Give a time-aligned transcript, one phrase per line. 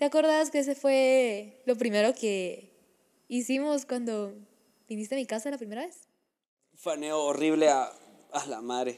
[0.00, 2.70] ¿Te acordás que ese fue lo primero que
[3.28, 4.34] hicimos cuando
[4.88, 6.08] viniste a mi casa la primera vez?
[6.74, 7.92] Faneo horrible a,
[8.32, 8.96] a la madre.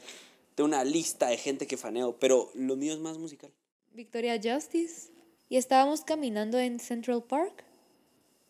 [0.55, 3.51] Tengo una lista de gente que faneo, pero lo mío es más musical.
[3.91, 5.11] Victoria Justice.
[5.49, 7.65] Y estábamos caminando en Central Park.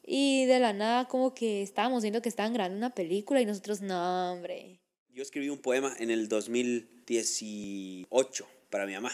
[0.04, 3.81] Y de la nada como que estábamos viendo que estaban grabando una película y nosotros,
[3.81, 4.79] no, hombre.
[5.11, 9.11] Yo escribí un poema en el 2018 para mi mamá.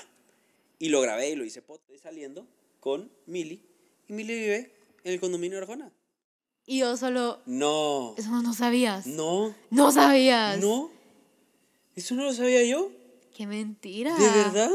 [0.77, 2.45] Y lo grabé y lo hice pot saliendo
[2.79, 3.65] con Mili.
[4.07, 4.73] Y Mili vive
[5.03, 5.91] en el condominio de Arjona.
[6.65, 7.39] Y yo solo...
[7.45, 8.13] No.
[8.17, 9.07] Eso no sabías.
[9.07, 9.55] No.
[9.69, 10.59] No sabías.
[10.59, 10.91] No.
[11.95, 12.91] Eso no lo sabía yo.
[13.35, 14.15] Qué mentira.
[14.15, 14.69] ¿De verdad?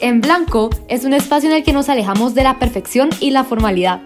[0.00, 3.44] En blanco es un espacio en el que nos alejamos de la perfección y la
[3.44, 4.00] formalidad.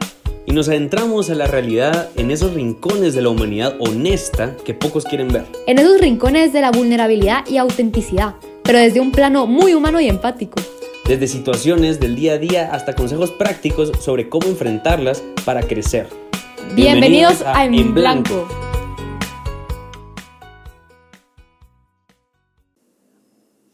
[0.52, 5.06] Y nos adentramos a la realidad en esos rincones de la humanidad honesta que pocos
[5.06, 5.46] quieren ver.
[5.66, 10.10] En esos rincones de la vulnerabilidad y autenticidad, pero desde un plano muy humano y
[10.10, 10.60] empático.
[11.08, 16.06] Desde situaciones del día a día hasta consejos prácticos sobre cómo enfrentarlas para crecer.
[16.74, 18.46] Bienvenidos, a, En Blanco.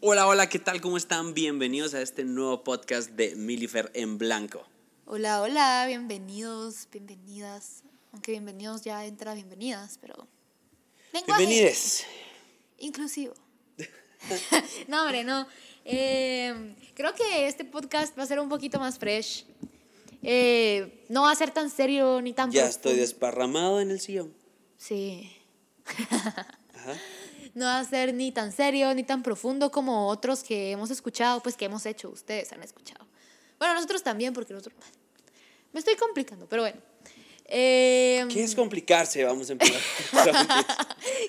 [0.00, 0.80] Hola, hola, ¿qué tal?
[0.80, 1.34] ¿Cómo están?
[1.34, 4.64] Bienvenidos a este nuevo podcast de Milifer en Blanco.
[5.10, 7.82] Hola, hola, bienvenidos, bienvenidas.
[8.12, 10.28] Aunque bienvenidos ya entra bienvenidas, pero.
[11.14, 12.04] Bienvenides.
[12.76, 13.32] Inclusivo.
[14.86, 15.46] no, hombre, no.
[15.86, 19.46] Eh, creo que este podcast va a ser un poquito más fresh.
[20.22, 24.34] Eh, no va a ser tan serio ni tan Ya estoy desparramado en el sillón.
[24.76, 25.32] Sí.
[27.54, 31.42] No va a ser ni tan serio ni tan profundo como otros que hemos escuchado,
[31.42, 33.04] pues que hemos hecho, ustedes han escuchado.
[33.58, 34.78] Bueno, nosotros también, porque nosotros...
[35.78, 36.80] Me estoy complicando, pero bueno.
[37.44, 39.22] Eh, ¿Qué es complicarse?
[39.22, 39.80] Vamos a empezar.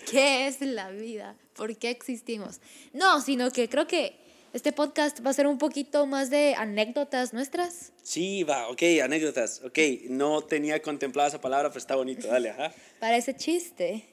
[0.09, 1.37] ¿Qué es la vida?
[1.55, 2.59] ¿Por qué existimos?
[2.91, 4.15] No, sino que creo que
[4.51, 7.93] este podcast va a ser un poquito más de anécdotas nuestras.
[8.01, 9.61] Sí, va, ok, anécdotas.
[9.63, 9.77] Ok,
[10.09, 12.73] no tenía contemplada esa palabra, pero está bonito, dale, ajá.
[12.99, 14.03] Parece chiste.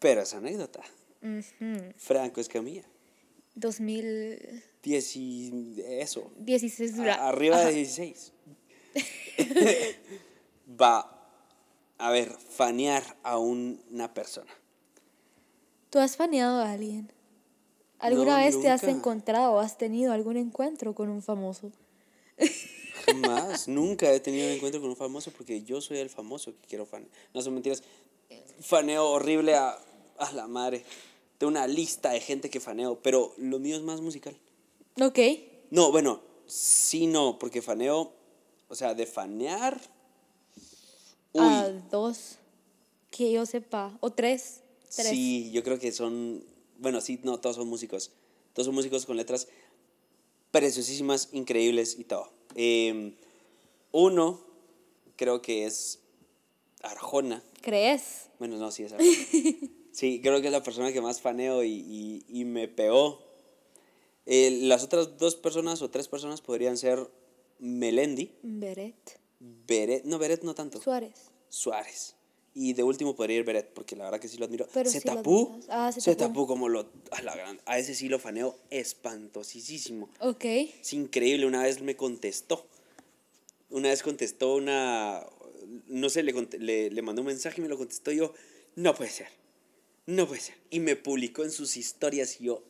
[0.00, 0.80] Pero es anécdota.
[1.96, 2.82] Franco Escamilla.
[3.54, 4.64] 2000.
[4.82, 6.32] Diez y eso.
[6.38, 7.28] 16 dura.
[7.28, 8.32] arriba de 16.
[10.80, 11.16] va
[11.98, 14.50] a ver, fanear a una persona.
[15.90, 17.10] ¿Tú has faneado a alguien?
[17.98, 21.72] ¿Alguna vez te has encontrado o has tenido algún encuentro con un famoso?
[23.06, 26.68] Jamás, nunca he tenido un encuentro con un famoso porque yo soy el famoso que
[26.68, 27.10] quiero fanear.
[27.32, 27.82] No son mentiras.
[28.60, 29.78] Faneo horrible a,
[30.18, 30.84] a la madre.
[31.38, 34.36] Tengo una lista de gente que faneo, pero lo mío es más musical.
[35.00, 35.18] Ok.
[35.70, 38.12] No, bueno, sí, no, porque faneo,
[38.68, 39.80] o sea, de fanear.
[41.38, 42.38] A dos,
[43.10, 44.62] que yo sepa, o tres,
[44.94, 45.08] tres.
[45.08, 46.42] Sí, yo creo que son
[46.78, 48.10] bueno, sí, no, todos son músicos.
[48.52, 49.48] Todos son músicos con letras
[50.50, 52.30] preciosísimas, increíbles y todo.
[52.54, 53.14] Em,
[53.92, 54.40] uno,
[55.16, 56.00] creo que es
[56.82, 57.42] Arjona.
[57.60, 58.28] ¿Crees?
[58.38, 59.12] Bueno, no, sí es Arjona.
[59.92, 63.24] sí, creo que es la persona que más faneo y, y, me pegó.
[64.26, 67.08] Eh, las otras dos personas o tres personas podrían ser
[67.58, 68.30] Melendi.
[68.42, 69.18] Beret.
[69.38, 70.80] Beret, no, Beret no tanto.
[70.80, 71.30] Suárez.
[71.48, 72.14] Suárez.
[72.54, 74.66] Y de último podría ir Beret, porque la verdad que sí lo admiro.
[74.72, 76.46] Pero se, tapó, ah, se, tapó.
[76.46, 76.90] como lo.
[77.10, 80.08] A, la gran, a ese sí lo faneo espantosísimo.
[80.20, 80.44] Ok.
[80.44, 81.46] Es increíble.
[81.46, 82.66] Una vez me contestó.
[83.68, 85.26] Una vez contestó una.
[85.86, 88.10] No sé, le, le, le mandó un mensaje y me lo contestó.
[88.10, 88.32] Y yo,
[88.74, 89.28] no puede ser.
[90.06, 90.54] No puede ser.
[90.70, 92.40] Y me publicó en sus historias.
[92.40, 92.62] Y yo,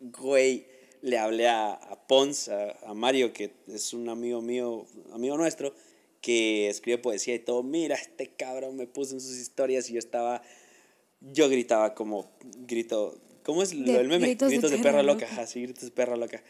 [0.00, 0.66] güey,
[1.02, 5.74] le hablé a, a Pons, a, a Mario, que es un amigo mío, amigo nuestro
[6.22, 9.98] que escribe poesía y todo, mira, este cabrón me puso en sus historias y yo
[9.98, 10.40] estaba,
[11.20, 12.30] yo gritaba como,
[12.66, 14.28] grito, ¿cómo es lo del meme?
[14.28, 16.42] Gritos, de, perra, loca, así, gritos de perra loca.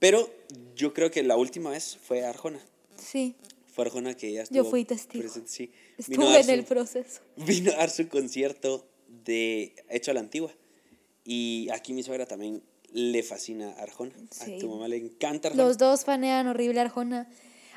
[0.00, 0.28] Pero
[0.74, 2.60] yo creo que la última vez fue Arjona.
[2.96, 3.36] Sí.
[3.72, 5.28] Fue Arjona que ya estuvo Yo fui testigo.
[5.46, 5.70] sí.
[5.96, 7.20] Estuve en el proceso.
[7.36, 8.84] Vino a dar su concierto
[9.24, 10.52] de Hecho a la Antigua.
[11.24, 12.62] Y aquí mi suegra también
[12.92, 14.12] le fascina Arjona.
[14.40, 15.64] A tu mamá le encanta Arjona.
[15.64, 17.28] Los dos fanean horrible Arjona.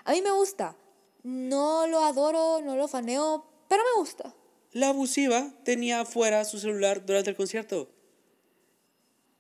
[0.06, 0.76] A mí me gusta.
[1.24, 4.36] No lo adoro, no lo faneo, pero me gusta.
[4.72, 7.90] La abusiva tenía afuera su celular durante el concierto.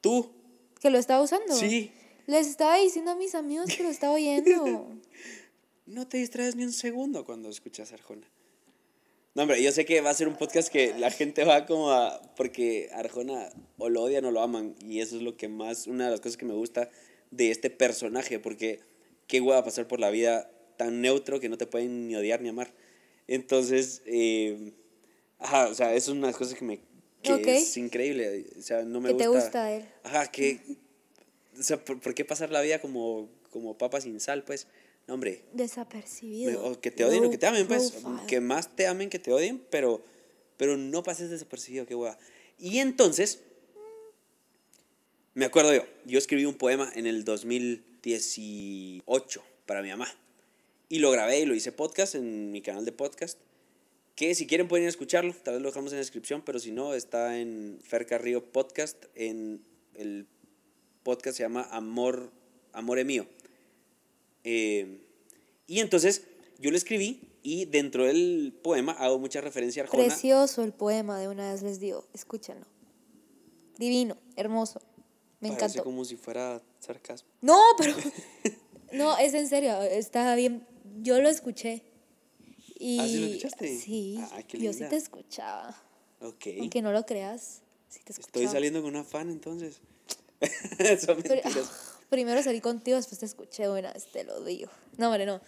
[0.01, 0.31] ¿Tú?
[0.79, 1.55] ¿Que lo estaba usando?
[1.55, 1.91] Sí.
[2.27, 4.89] Les estaba diciendo a mis amigos que lo estaba oyendo.
[5.85, 8.27] no te distraes ni un segundo cuando escuchas Arjona.
[9.33, 11.91] No, hombre, yo sé que va a ser un podcast que la gente va como
[11.91, 12.21] a...
[12.35, 14.75] Porque Arjona o lo odian o lo aman.
[14.85, 15.87] Y eso es lo que más...
[15.87, 16.89] Una de las cosas que me gusta
[17.31, 18.39] de este personaje.
[18.39, 18.81] Porque
[19.27, 22.49] qué a pasar por la vida tan neutro que no te pueden ni odiar ni
[22.49, 22.73] amar.
[23.27, 24.73] Entonces, eh,
[25.39, 26.79] ajá, o sea, eso es una de las cosas que me,
[27.21, 27.47] que Ok.
[27.47, 28.47] es increíble.
[28.57, 29.43] O sea, no me Que te gusta.
[29.43, 29.85] gusta él.
[30.03, 30.59] Ajá, que.
[31.57, 34.67] O sea, ¿por, por qué pasar la vida como, como papa sin sal, pues?
[35.07, 35.43] No, hombre.
[35.53, 36.63] Desapercibido.
[36.65, 37.91] O que te odien o que te amen, pues.
[37.91, 38.21] profile.
[38.27, 40.03] Que más te amen que te odien, pero,
[40.57, 42.17] pero no pases desapercibido, qué hueva.
[42.57, 43.41] Y entonces,
[45.33, 50.07] me acuerdo yo, yo escribí un poema en el 2018 para mi mamá.
[50.89, 53.39] Y lo grabé y lo hice podcast en mi canal de podcast.
[54.15, 56.59] Que si quieren pueden ir a escucharlo, tal vez lo dejamos en la descripción, pero
[56.59, 59.05] si no, está en Fer Carrillo Podcast.
[59.15, 59.63] En
[59.95, 60.27] el
[61.03, 62.29] podcast se llama Amor,
[62.73, 63.25] Amore Mío.
[64.43, 65.01] Eh,
[65.67, 66.23] y entonces
[66.59, 70.05] yo lo escribí y dentro del poema hago mucha referencia a Arjona.
[70.05, 72.07] Precioso el poema, de una vez les digo.
[72.13, 72.65] Escúchenlo.
[73.77, 74.81] Divino, hermoso.
[75.39, 75.83] Me Parece encantó.
[75.83, 77.29] como si fuera sarcasmo.
[77.41, 77.95] No, pero.
[78.93, 79.81] No, es en serio.
[79.83, 80.67] Está bien.
[81.01, 81.81] Yo lo escuché.
[82.77, 83.79] Y, ¿Ah, sí lo escuchaste?
[83.79, 85.81] Sí, Ah, qué yo sí te escuchaba.
[86.19, 86.47] Ok.
[86.59, 88.43] Aunque no lo creas, sí te escuchaba.
[88.43, 89.79] Estoy saliendo con una fan entonces.
[90.41, 91.55] Son Pero- mentiras.
[91.55, 93.67] ah, primero salí contigo, después te escuché.
[93.67, 94.69] Bueno, te lo digo.
[94.97, 95.41] No, hombre, no.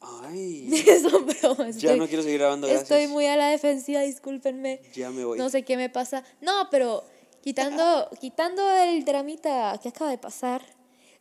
[0.00, 0.70] Ay.
[1.02, 1.76] Son bromas.
[1.78, 2.88] Ya estoy- no quiero seguir grabando, gracias.
[2.88, 4.80] Estoy muy a la defensiva, discúlpenme.
[4.94, 5.38] Ya me voy.
[5.38, 6.22] No sé qué me pasa.
[6.40, 7.02] No, pero
[7.42, 10.62] quitando, quitando el dramita que acaba de pasar.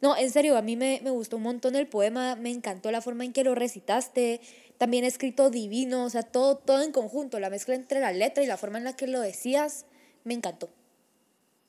[0.02, 3.02] No, en serio, a mí me, me gustó un montón el poema, me encantó la
[3.02, 4.42] forma en que lo recitaste,
[4.78, 8.46] también escrito divino, o sea, todo, todo en conjunto, la mezcla entre la letra y
[8.46, 9.86] la forma en la que lo decías,
[10.26, 10.70] me encantó.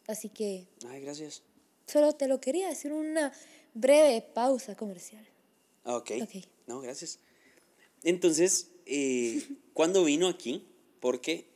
[0.08, 1.42] Así que Ay, gracias.
[1.86, 3.32] Solo te lo quería decir una
[3.74, 5.26] breve pausa comercial.
[5.84, 6.12] Ah, Ok.
[6.22, 6.44] Ok.
[6.66, 7.20] No, gracias.
[8.02, 9.42] Entonces, eh,
[9.72, 10.66] ¿cuándo vino aquí?
[11.00, 11.46] Porque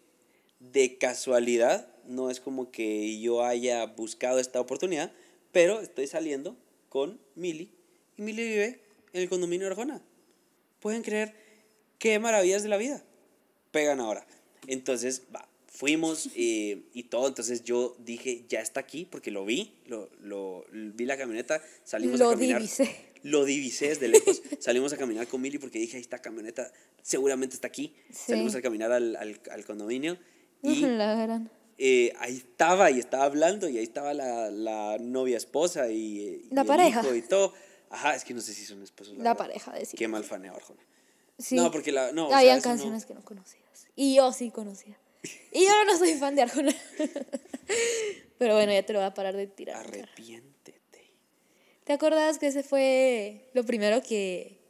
[0.60, 5.12] de casualidad, no es como que yo haya buscado esta oportunidad,
[5.52, 6.56] pero estoy saliendo
[6.88, 7.72] con Mili
[8.16, 8.80] y Mili vive
[9.12, 10.02] en el condominio de Arjona.
[10.80, 11.34] Pueden creer
[11.98, 13.02] qué maravillas de la vida.
[13.70, 14.26] Pegan ahora.
[14.66, 17.28] Entonces, va, fuimos eh, y todo.
[17.28, 22.18] Entonces yo dije, ya está aquí, porque lo vi, lo, lo- vi la camioneta, salimos
[22.20, 22.58] Lo a caminar.
[22.60, 23.08] divisé.
[23.22, 24.42] Lo divisé desde lejos.
[24.60, 26.72] Salimos a caminar con Mili porque dije, ahí está camioneta,
[27.02, 27.94] seguramente está aquí.
[28.08, 28.32] Sí.
[28.32, 30.18] Salimos a caminar al, al, al condominio
[30.62, 31.50] y La gran.
[31.76, 36.54] eh, ahí estaba y estaba hablando y ahí estaba la, la novia esposa y, y
[36.54, 37.00] La pareja.
[37.02, 37.52] hijo y todo.
[37.90, 39.12] Ajá, es que no sé si son esposos.
[39.18, 39.36] La verdad.
[39.36, 39.98] pareja, decir.
[39.98, 40.80] Qué mal faneo, Arjona.
[41.38, 41.56] Sí.
[41.56, 42.12] No, porque la.
[42.12, 43.86] No, o sea, Habían eso no- canciones que no conocías.
[43.96, 44.96] Y yo sí conocía.
[45.52, 46.74] Y yo no soy fan de Arjona.
[48.38, 49.76] Pero bueno, ya te lo voy a parar de tirar.
[49.76, 51.12] Arrepiéntete.
[51.84, 54.60] ¿Te acuerdas que ese fue lo primero que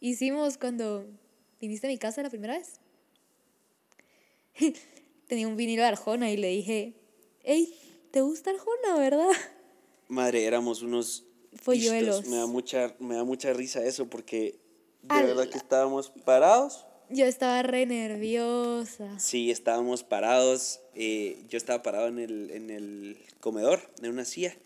[0.00, 1.06] hicimos cuando
[1.60, 2.80] viniste a mi casa la primera vez?
[5.28, 6.94] Tenía un vinilo de Arjona y le dije,
[7.42, 7.74] hey,
[8.10, 9.30] ¿te gusta Arjona, verdad?
[10.08, 11.24] Madre, éramos unos.
[11.64, 12.26] Polluelos.
[12.26, 14.58] Me da, mucha, me da mucha risa eso porque
[15.02, 16.84] de verdad que estábamos parados.
[17.14, 19.20] Yo estaba re nerviosa.
[19.20, 20.80] Sí, estábamos parados.
[20.96, 24.56] eh, yo estaba parado en el, en el comedor, en una silla.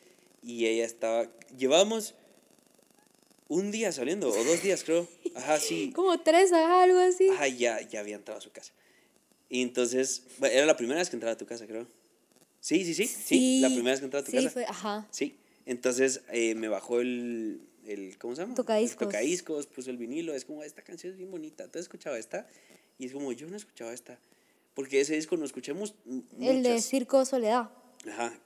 [0.43, 1.29] Y ella estaba.
[1.59, 2.15] Llevábamos
[3.49, 5.07] un día saliendo, o dos días, creo.
[5.35, 5.93] Ajá, sí.
[5.95, 7.29] Como tres algo así.
[7.29, 8.73] Ajá, ya, ya había entrado a su casa.
[9.51, 10.23] Y entonces.
[10.39, 11.87] bueno, era la primera vez que entraba a tu casa, creo.
[12.61, 13.07] Sí, sí, sí.
[13.07, 14.51] Sí, la primera vez que entraba a tu sí, casa.
[14.51, 15.07] fue, ajá.
[15.11, 15.37] Sí.
[15.67, 17.61] Entonces eh, me bajó el,
[17.93, 18.19] el.
[18.19, 18.55] ¿Cómo se llama?
[18.55, 19.03] Tocadiscos.
[19.03, 20.35] El tocadiscos, puso el vinilo.
[20.35, 21.65] Es como, esta canción es bien bonita.
[21.71, 22.47] ¿Tú has escuchado esta?
[22.99, 24.19] Y es como, yo no he escuchado esta.
[24.75, 25.95] Porque ese disco no escuchamos
[26.41, 26.81] El de.
[26.81, 27.71] Circo Soledad.
[28.09, 28.39] Ajá.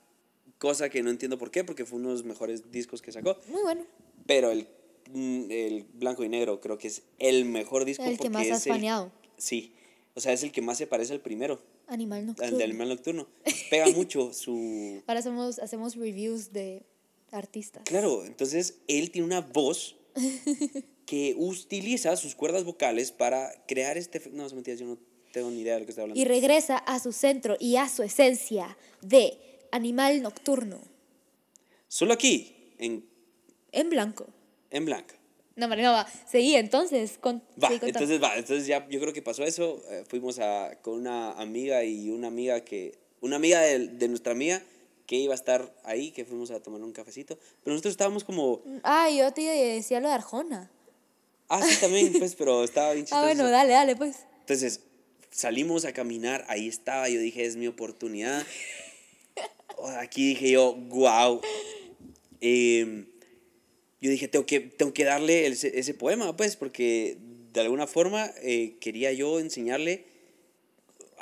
[0.59, 3.37] Cosa que no entiendo por qué, porque fue uno de los mejores discos que sacó.
[3.49, 3.85] Muy bueno.
[4.27, 4.69] Pero el,
[5.11, 8.05] mm, el blanco y negro creo que es el mejor disco.
[8.05, 9.11] El que más has el- faneado.
[9.37, 9.75] Sí.
[10.15, 12.59] O sea, es el que más se parece al primero, Animal al Nocturno.
[12.59, 13.29] de Animal Nocturno.
[13.71, 16.83] Pega mucho su, Ahora hacemos, hacemos reviews de
[17.33, 17.83] artistas.
[17.85, 19.97] Claro, entonces él tiene una voz
[21.07, 24.23] que utiliza sus cuerdas vocales para crear este...
[24.33, 24.99] No, es mentira, yo no
[25.33, 26.21] tengo ni idea de lo que está hablando.
[26.21, 29.39] Y regresa a su centro y a su esencia de
[29.73, 30.81] animal nocturno.
[31.89, 33.05] Solo aquí, en,
[33.73, 34.27] En blanco.
[34.71, 35.15] en blanco.
[35.55, 36.07] No, María, no va.
[36.31, 37.19] Seguí entonces.
[37.19, 39.83] Con, Va, seguí entonces va, entonces ya yo creo que pasó eso.
[39.91, 42.99] eh, fuimos a, con una amiga y una amiga que...
[43.21, 44.63] Una amiga de, de nuestra amiga
[45.07, 47.39] que iba a estar ahí, que fuimos a tomar un cafecito.
[47.63, 48.63] Pero nosotros estábamos como...
[48.83, 50.71] Ah, yo te decía lo de Arjona.
[51.49, 53.25] Ah, sí, también, pues, pero estaba bien Ah, chistoso.
[53.27, 54.17] bueno, dale, dale, pues.
[54.41, 54.81] Entonces,
[55.31, 58.45] salimos a caminar, ahí estaba, yo dije, es mi oportunidad.
[59.99, 61.41] Aquí dije yo, wow.
[62.41, 67.17] yo dije, tengo que, tengo que darle el- ese poema, pues, porque
[67.53, 70.05] de alguna forma eh, quería yo enseñarle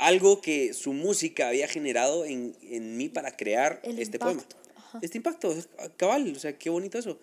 [0.01, 4.75] algo que su música había generado en, en mí para crear El este impacto, poema.
[4.77, 4.99] ajá.
[5.03, 5.55] Este impacto,
[5.97, 7.19] cabal, o sea, qué bonito eso.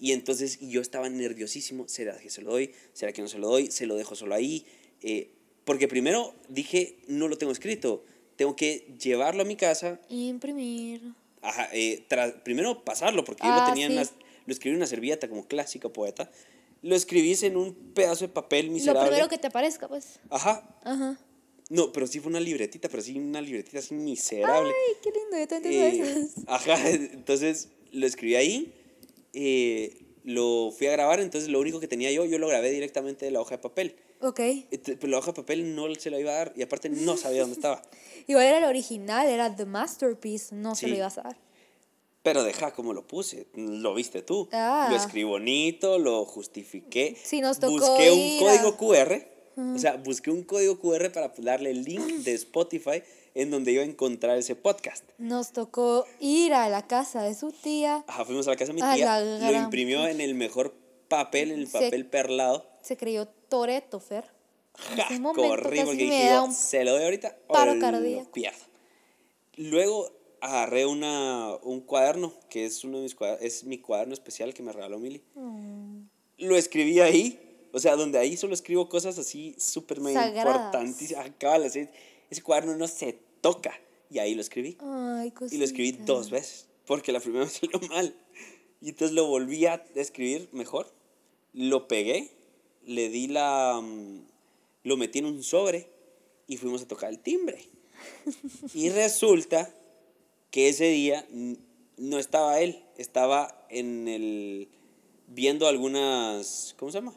[0.00, 2.72] Y entonces yo estaba nerviosísimo, ¿será que se lo doy?
[2.92, 3.70] ¿Será que no se lo doy?
[3.70, 4.64] ¿Se lo dejo solo ahí?
[5.02, 5.30] Eh,
[5.64, 8.04] porque primero dije, no lo tengo escrito.
[8.36, 11.02] tengo que llevarlo a mi casa, Imprimir.
[11.42, 12.06] ajá, eh,
[12.44, 13.96] primero pasarlo, porque yo lo Ah, tenía en sí.
[13.96, 14.12] las-
[14.46, 16.30] lo escribí en una servilleta como clásico poeta,
[16.82, 19.08] lo escribís en un pedazo de papel Lo miserable.
[19.08, 20.20] primero que te aparezca, pues.
[20.30, 21.18] Ajá, Ajá.
[21.68, 24.70] No, pero sí fue una libretita, pero sí una libretita así miserable.
[24.70, 26.44] Ay, qué lindo, yo también tengo Eh, esas.
[26.46, 28.72] ajá, entonces lo escribí ahí,
[29.34, 33.24] eh, lo fui a grabar, entonces lo único que tenía yo, yo lo grabé directamente
[33.24, 33.96] de la hoja de papel.
[34.20, 34.40] Ok.
[34.84, 37.42] Pero la hoja de papel no se la iba a dar y aparte no sabía
[37.42, 37.82] dónde estaba.
[38.26, 40.90] Igual era el original, era The Masterpiece, no se Sí.
[40.90, 41.36] lo ibas a dar.
[42.24, 44.48] Pero deja como lo puse, lo viste tú.
[44.52, 44.88] Ah.
[44.90, 47.16] Lo escribí bonito, lo justifiqué.
[47.22, 48.76] Sí, nos tocó Busqué un ir código a-
[49.74, 53.02] O sea, busqué un código QR para darle el link de Spotify
[53.34, 55.04] en donde iba a encontrar ese podcast.
[55.18, 58.80] Nos tocó ir a la casa de su tía, Ajá, fuimos a la casa de
[58.82, 60.74] mi tía, lo imprimió en el mejor
[61.08, 62.66] papel, en el papel perlado.
[62.82, 64.24] se creyó Toreto, Fer.
[64.92, 68.30] En Ja, momento corrí porque dije, yo, se lo doy ahorita o paro lo cardíaco.
[68.30, 68.58] pierdo.
[69.56, 70.08] Luego
[70.40, 74.62] agarré una, un cuaderno, que es, uno de mis cuader- es mi cuaderno especial que
[74.62, 75.22] me regaló Mili.
[75.34, 76.02] Mm,
[76.38, 81.26] Lo escribí ahí, o sea, donde ahí solo escribo cosas así súper importantísimas.
[81.26, 81.90] Acaba ese,
[82.30, 83.78] ese cuaderno no se toca.
[84.10, 84.78] Y ahí lo escribí.
[84.80, 85.32] Ay.
[85.50, 88.14] Y lo escribí dos veces, porque la primera vez salió mal.
[88.80, 90.92] Y entonces lo volví a escribir mejor.
[91.52, 92.30] Lo pegué,
[92.84, 93.80] le di la...
[93.82, 94.22] mm,
[94.84, 95.90] Lo metí en un sobre
[96.46, 97.62] y fuimos a tocar el timbre.
[98.72, 99.74] Y resulta
[100.50, 101.26] que ese día
[101.98, 104.68] no estaba él, estaba en el...
[105.26, 106.74] viendo algunas...
[106.78, 107.14] ¿Cómo se llama?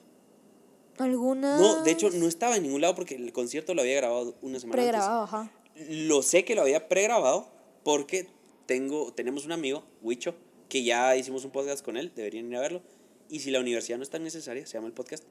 [1.03, 1.57] ¿Alguna?
[1.57, 4.59] No, de hecho no estaba en ningún lado porque el concierto lo había grabado una
[4.59, 4.91] semana antes.
[4.91, 5.51] Pregrabado, ajá.
[5.89, 7.47] Lo sé que lo había pregrabado
[7.83, 8.27] porque
[8.65, 10.35] tengo, tenemos un amigo, Huicho,
[10.69, 12.81] que ya hicimos un podcast con él, deberían ir a verlo.
[13.29, 15.23] Y si la universidad no es tan necesaria, se llama el podcast.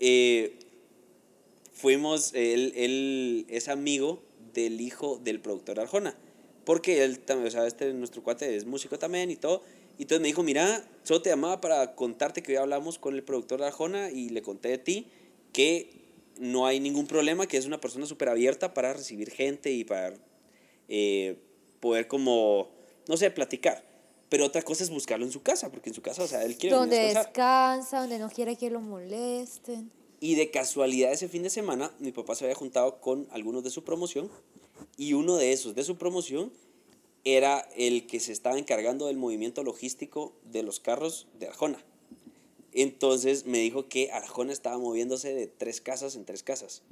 [0.00, 0.58] eh,
[1.72, 4.22] fuimos, él, él es amigo
[4.54, 6.16] del hijo del productor Arjona.
[6.64, 9.62] Porque él también, o sea, este nuestro cuate es músico también y todo.
[9.98, 13.22] Y entonces me dijo, mira, solo te llamaba para contarte que hoy hablamos con el
[13.22, 15.06] productor de Arjona y le conté de ti
[15.52, 15.90] que
[16.38, 20.14] no hay ningún problema, que es una persona súper abierta para recibir gente y para
[20.88, 21.38] eh,
[21.80, 22.68] poder como,
[23.08, 23.82] no sé, platicar.
[24.28, 26.56] Pero otra cosa es buscarlo en su casa, porque en su casa, o sea, él
[26.56, 29.90] quiere Donde descansa, donde no quiere que lo molesten.
[30.20, 33.70] Y de casualidad ese fin de semana, mi papá se había juntado con algunos de
[33.70, 34.30] su promoción
[34.96, 36.52] y uno de esos de su promoción
[37.26, 41.78] era el que se estaba encargando del movimiento logístico de los carros de Arjona.
[42.72, 46.82] Entonces me dijo que Arjona estaba moviéndose de tres casas en tres casas.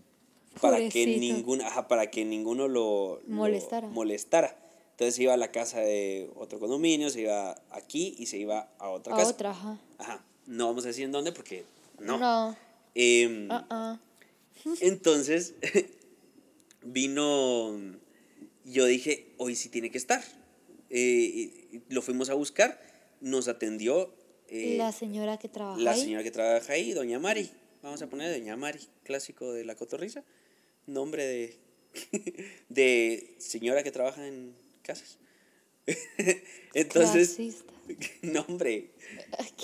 [0.60, 3.88] Para que, ninguna, ajá, para que ninguno lo, lo Molestara.
[3.88, 4.56] molestara.
[4.92, 8.88] Entonces iba a la casa de otro condominio, se iba aquí y se iba a
[8.90, 9.30] otra A casa.
[9.30, 9.78] otra, ajá.
[9.98, 10.24] Ajá.
[10.46, 11.64] No vamos a decir en dónde porque
[12.00, 12.18] no.
[12.18, 12.56] No.
[12.94, 13.98] Em, Ah, ah.
[14.80, 15.54] entonces,
[16.82, 17.72] vino,
[18.64, 20.22] yo dije, hoy sí tiene que estar.
[20.90, 22.80] Eh, lo fuimos a buscar,
[23.20, 24.14] nos atendió
[24.48, 26.00] eh, la señora que trabaja la ahí.
[26.00, 27.50] señora que trabaja ahí, doña Mari.
[27.82, 30.24] Vamos a poner Doña Mari, clásico de la cotorriza.
[30.86, 31.58] Nombre de,
[32.70, 35.18] de señora que trabaja en casas.
[36.74, 37.72] Entonces, Clasista.
[38.22, 38.90] nombre.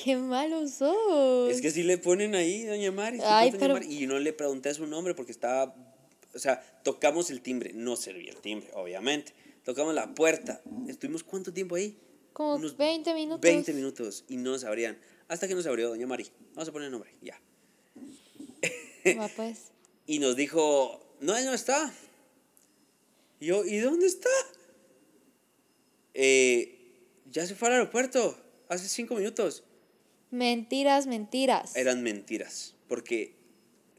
[0.05, 1.51] Qué malos sos.
[1.51, 3.19] Es que sí le ponen ahí, doña Mari.
[3.19, 3.87] ¿sí Ay, pero- Mari?
[4.03, 5.75] Y no le pregunté su nombre porque estaba,
[6.35, 9.35] o sea, tocamos el timbre, no servía el timbre, obviamente.
[9.65, 10.63] Tocamos la puerta.
[10.89, 11.99] ¿Estuvimos cuánto tiempo ahí?
[12.33, 13.41] Como unos 20 minutos.
[13.41, 14.99] 20 minutos y no nos abrían.
[15.29, 16.31] Hasta que nos abrió doña Mari.
[16.55, 17.41] Vamos a poner el nombre, ya.
[19.19, 19.73] Va, pues.
[20.07, 21.93] Y nos dijo, no, él no está.
[23.39, 24.29] Y yo, ¿y dónde está?
[26.15, 26.77] "Eh,
[27.31, 28.37] ya se fue al aeropuerto,
[28.69, 29.63] hace cinco minutos.
[30.31, 31.77] Mentiras, mentiras.
[31.77, 33.37] Eran mentiras, porque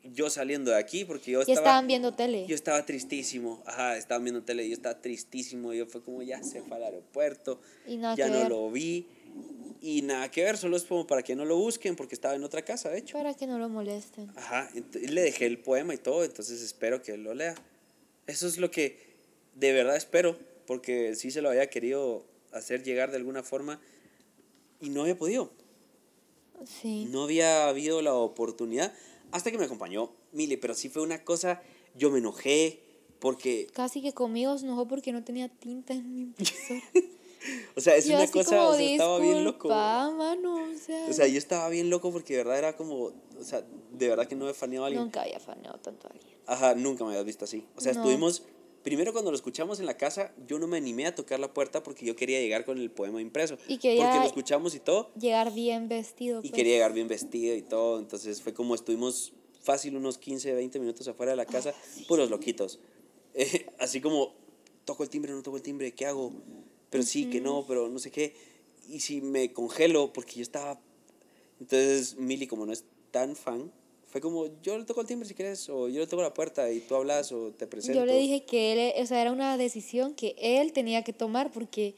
[0.03, 1.59] yo saliendo de aquí, porque yo y estaba...
[1.59, 2.45] estaban viendo tele.
[2.47, 6.61] Yo estaba tristísimo, ajá, estaban viendo tele, yo estaba tristísimo, yo fue como ya se
[6.61, 8.49] fue al aeropuerto, Y nada ya no ver.
[8.49, 9.07] lo vi
[9.81, 12.43] y nada que ver, solo es como para que no lo busquen porque estaba en
[12.43, 13.17] otra casa, de hecho.
[13.17, 14.31] Para que no lo molesten.
[14.35, 17.55] Ajá, le dejé el poema y todo, entonces espero que él lo lea.
[18.27, 18.97] Eso es lo que
[19.55, 23.79] de verdad espero, porque sí se lo había querido hacer llegar de alguna forma
[24.79, 25.51] y no había podido.
[26.65, 27.07] Sí.
[27.09, 28.93] No había habido la oportunidad
[29.31, 31.61] hasta que me acompañó Mili, pero sí fue una cosa,
[31.95, 32.81] yo me enojé
[33.19, 36.81] porque, Casi que conmigo se enojó porque no tenía tinta en mi impresora.
[37.75, 39.67] o sea, es Yo una cosa, como, o sea, estaba bien loco.
[39.67, 42.95] "Disculpa, mano, o sea, O sea, yo estaba bien loco porque de verdad era como,
[43.05, 45.03] o sea, de verdad que no he faneado a alguien.
[45.03, 46.35] nunca había faneado tanto a alguien.
[46.47, 47.65] Ajá, nunca me habías visto así.
[47.75, 47.99] O sea, No.
[48.01, 48.43] estuvimos,
[48.83, 51.83] primero cuando lo escuchamos en la casa, yo no me animé a tocar la puerta
[51.83, 53.57] porque yo quería llegar con el poema impreso.
[53.67, 56.39] Y quería- Porque lo escuchamos y todo, Llegar bien vestido.
[56.39, 56.53] y pues.
[56.53, 57.99] quería llegar bien vestido y todo.
[57.99, 61.73] Entonces fue como estuvimos fácil unos 15, 20 minutos afuera de la casa,
[62.07, 62.79] puros loquitos.
[63.33, 64.33] Eh, así como
[64.85, 66.33] toco el timbre, no toco el timbre, ¿qué hago?
[66.89, 68.33] Pero sí, que no, pero no sé qué.
[68.89, 70.81] Y si me congelo, porque yo estaba...
[71.59, 73.71] Entonces, Mili, como no es tan fan,
[74.11, 76.69] fue como, yo le toco el timbre si quieres, o yo le toco la puerta
[76.69, 77.97] y tú hablas o te presento.
[77.97, 81.49] Yo le dije que él, o sea, era una decisión que él tenía que tomar
[81.51, 81.95] porque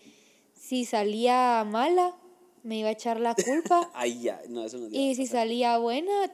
[0.53, 2.15] si salía mala,
[2.61, 3.89] me iba a echar la culpa.
[3.95, 6.31] Ay, ya, no, eso no Y si salía buena,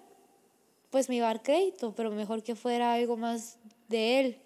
[0.90, 3.58] pues me iba a dar crédito, pero mejor que fuera algo más
[3.88, 4.38] de él,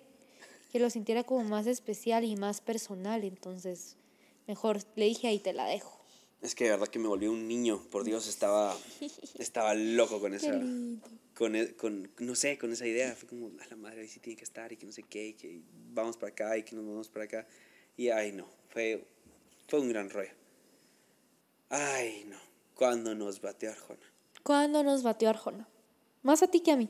[0.72, 3.98] que lo sintiera como más especial y más personal, entonces
[4.46, 6.00] mejor le dije ahí te la dejo.
[6.44, 8.78] Es que de verdad que me volví un niño, por Dios, estaba,
[9.40, 10.62] estaba loco con esa,
[11.34, 14.20] con, e, con, no sé, con esa idea, fue como, a la madre, ahí sí
[14.20, 15.62] tiene que estar y que no sé qué, y que
[15.94, 17.48] vamos para acá y que nos vamos para acá,
[17.98, 19.06] y ay no, fue,
[19.68, 20.32] fue un gran rollo.
[21.70, 22.38] Ay no,
[22.76, 24.14] ¿cuándo nos bateó Arjona?
[24.44, 25.68] ¿Cuándo nos bateó Arjona?
[26.22, 26.90] Más a ti que a mí.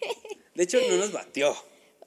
[0.54, 1.54] De hecho, no nos batió.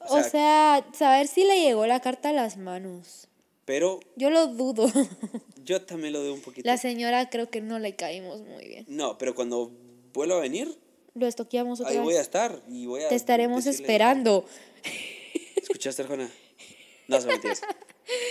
[0.08, 3.28] O sea, saber si le llegó la carta a las manos.
[3.64, 4.00] Pero...
[4.16, 4.90] Yo lo dudo.
[5.64, 6.66] Yo también lo dudo un poquito.
[6.66, 8.84] La señora creo que no le caímos muy bien.
[8.88, 9.72] No, pero cuando
[10.12, 10.78] vuelva a venir...
[11.14, 13.08] Lo estoqueamos otra Ahí voy a estar y voy a...
[13.08, 14.44] Te estaremos esperando.
[15.56, 16.30] ¿Escuchaste, Arjona?
[17.08, 17.62] No, se mentiras.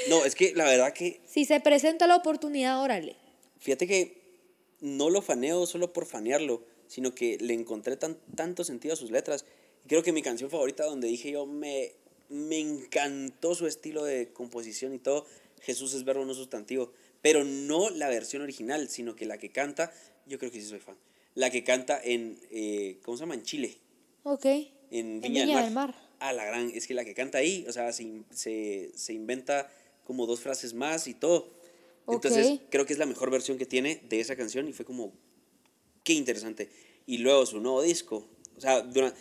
[0.09, 1.21] No, es que la verdad que...
[1.25, 3.15] Si se presenta la oportunidad, órale.
[3.59, 4.21] Fíjate que
[4.81, 9.11] no lo faneo solo por fanearlo, sino que le encontré tan, tanto sentido a sus
[9.11, 9.45] letras.
[9.85, 11.93] Y creo que mi canción favorita donde dije yo me,
[12.29, 15.25] me encantó su estilo de composición y todo,
[15.61, 19.93] Jesús es verbo no sustantivo, pero no la versión original, sino que la que canta,
[20.25, 20.97] yo creo que sí soy fan,
[21.35, 23.35] la que canta en, eh, ¿cómo se llama?
[23.35, 23.77] En Chile.
[24.23, 24.45] Ok.
[24.91, 25.95] En Viña, del, Mar.
[26.19, 29.71] Ah, la gran, es que la que canta ahí, o sea, se, se, se inventa
[30.05, 31.47] como dos frases más y todo.
[32.07, 35.13] Entonces, creo que es la mejor versión que tiene de esa canción y fue como,
[36.03, 36.69] qué interesante.
[37.05, 38.25] Y luego su nuevo disco.
[38.57, 39.17] O sea, durante,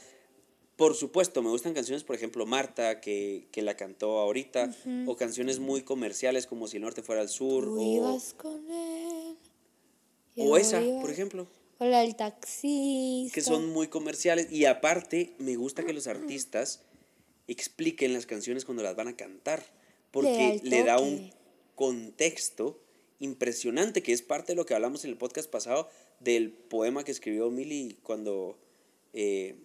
[0.76, 4.74] por supuesto, me gustan canciones, por ejemplo, Marta, que, que la cantó ahorita,
[5.06, 7.68] o canciones muy comerciales como Si el norte fuera al sur.
[7.68, 9.36] o, con él.
[10.36, 11.46] O esa, por ejemplo.
[11.82, 13.34] O la del taxista.
[13.34, 14.52] Que son muy comerciales.
[14.52, 16.82] Y aparte, me gusta que los artistas
[17.48, 19.64] expliquen las canciones cuando las van a cantar.
[20.12, 21.32] Porque le da un
[21.74, 22.80] contexto
[23.18, 25.88] impresionante, que es parte de lo que hablamos en el podcast pasado
[26.20, 28.56] del poema que escribió Milly cuando...
[29.12, 29.56] Eh,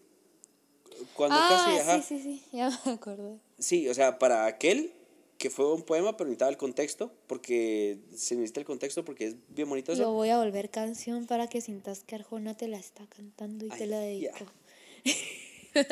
[1.13, 2.01] cuando ah, casi...
[2.01, 3.37] Sí, sí, sí, ya me acordé.
[3.59, 4.91] Sí, o sea, para aquel
[5.37, 9.35] que fue un poema, pero necesitaba el contexto, porque se necesita el contexto porque es
[9.49, 13.05] bien bonito Lo voy a volver canción para que sientas que Arjona te la está
[13.07, 14.45] cantando y te la dedico.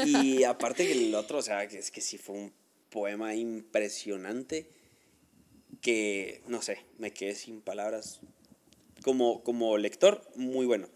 [0.05, 2.53] Y aparte que el otro, o sea, que es que sí fue un
[2.89, 4.67] poema impresionante
[5.81, 8.21] que, no sé, me quedé sin palabras.
[9.03, 10.87] Como, como lector, muy bueno.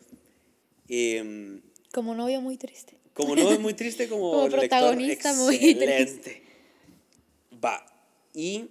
[0.87, 1.61] Em,
[1.93, 2.95] como novio, muy triste.
[3.13, 6.41] Como novio, muy triste, como, protagonista, muy triste.
[7.63, 7.88] Va.
[8.39, 8.69] Y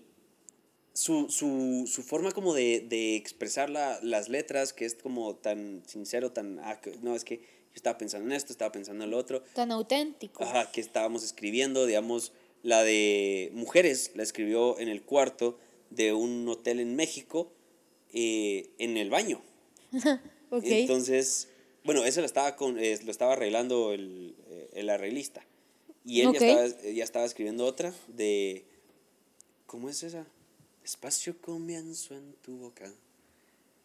[0.95, 5.83] su, su, su forma como de, de expresar la, las letras, que es como tan
[5.87, 6.59] sincero, tan...
[6.61, 9.43] Ah, no, es que yo estaba pensando en esto, estaba pensando en lo otro.
[9.53, 10.43] Tan auténtico.
[10.43, 15.59] Ajá, que estábamos escribiendo, digamos, la de Mujeres, la escribió en el cuarto
[15.91, 17.53] de un hotel en México
[18.15, 19.43] eh, en el baño.
[20.51, 21.49] Entonces,
[21.85, 25.45] bueno, eso lo estaba, con, eh, lo estaba arreglando el, eh, el arreglista.
[26.07, 28.65] Y él ya, estaba, ya estaba escribiendo otra de...
[29.69, 30.27] ¿Cómo es esa?
[30.83, 32.93] Espacio comienzo en tu boca.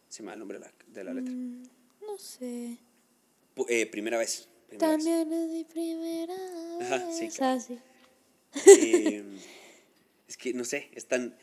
[0.08, 1.32] Se me da el nombre de la, de la letra.
[1.32, 1.62] Mm,
[2.00, 2.78] no sé.
[3.92, 4.48] primera vez.
[4.78, 6.34] También es mi primera
[6.78, 6.90] vez.
[6.90, 7.28] Ajá, sí.
[7.28, 7.62] Claro.
[10.26, 11.36] es que, no sé, es tan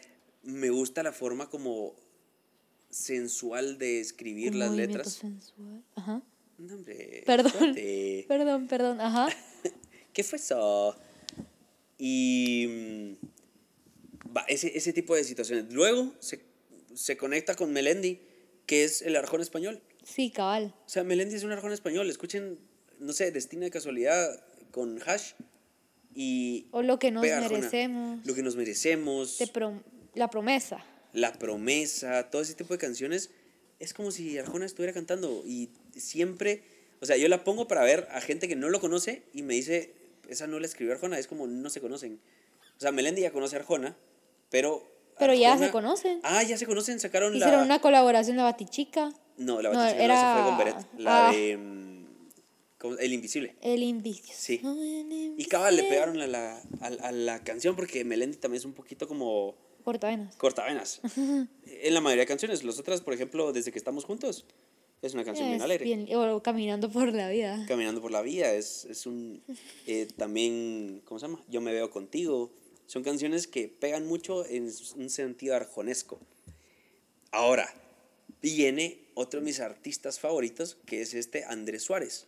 [0.43, 1.93] me gusta la forma como
[2.89, 5.13] sensual de escribir las letras.
[5.13, 6.21] sensual, ajá.
[6.57, 7.75] No, hombre, perdón,
[8.27, 9.29] perdón, perdón, ajá.
[10.13, 10.95] ¿Qué fue eso?
[11.99, 13.25] Y mm,
[14.35, 15.71] va, ese, ese tipo de situaciones.
[15.73, 16.41] Luego se,
[16.93, 18.21] se conecta con Melendi,
[18.65, 19.81] que es el arjón español.
[20.03, 20.73] Sí, cabal.
[20.85, 22.09] O sea, Melendi es un arjón español.
[22.09, 22.59] Escuchen,
[22.99, 25.33] no sé, Destina de Casualidad con Hash.
[26.13, 28.25] Y o lo que nos merecemos.
[28.25, 29.37] Lo que nos merecemos.
[29.37, 29.49] Te
[30.15, 30.83] la promesa.
[31.13, 33.31] La promesa, todo ese tipo de canciones,
[33.79, 36.63] es como si Arjona estuviera cantando y siempre,
[36.99, 39.55] o sea, yo la pongo para ver a gente que no lo conoce y me
[39.55, 39.93] dice,
[40.29, 42.19] esa no la escribió Arjona, es como no se conocen.
[42.77, 43.97] O sea, Melendi ya conoce a Arjona,
[44.51, 44.87] pero...
[45.17, 46.19] Pero ya se conocen.
[46.21, 47.65] Ah, ya se conocen, sacaron Hicieron la...
[47.65, 49.11] una colaboración la Batichica.
[49.37, 50.33] No, la Batichica era...
[50.35, 50.87] fue con Beret.
[50.99, 51.33] La ah.
[51.33, 51.57] de...
[51.57, 51.91] Mm,
[52.99, 53.55] el Invisible.
[53.61, 54.33] El Invisible.
[54.35, 54.61] Sí.
[55.37, 58.73] Y cabal le pegaron a la, a, a la canción porque Melendi también es un
[58.73, 60.35] poquito como Cortavenas.
[60.35, 61.01] Cortavenas.
[61.65, 62.63] en la mayoría de canciones.
[62.63, 64.45] Las otras, por ejemplo, Desde que estamos juntos,
[65.01, 66.15] es una canción bien alegre.
[66.15, 67.65] o Caminando por la vida.
[67.67, 68.53] Caminando por la vida.
[68.53, 69.43] Es, es un.
[69.87, 71.43] Eh, también, ¿cómo se llama?
[71.47, 72.51] Yo me veo contigo.
[72.91, 76.19] Son canciones que pegan mucho en un sentido arjonesco.
[77.31, 77.73] Ahora,
[78.41, 82.27] viene otro de mis artistas favoritos, que es este Andrés Suárez.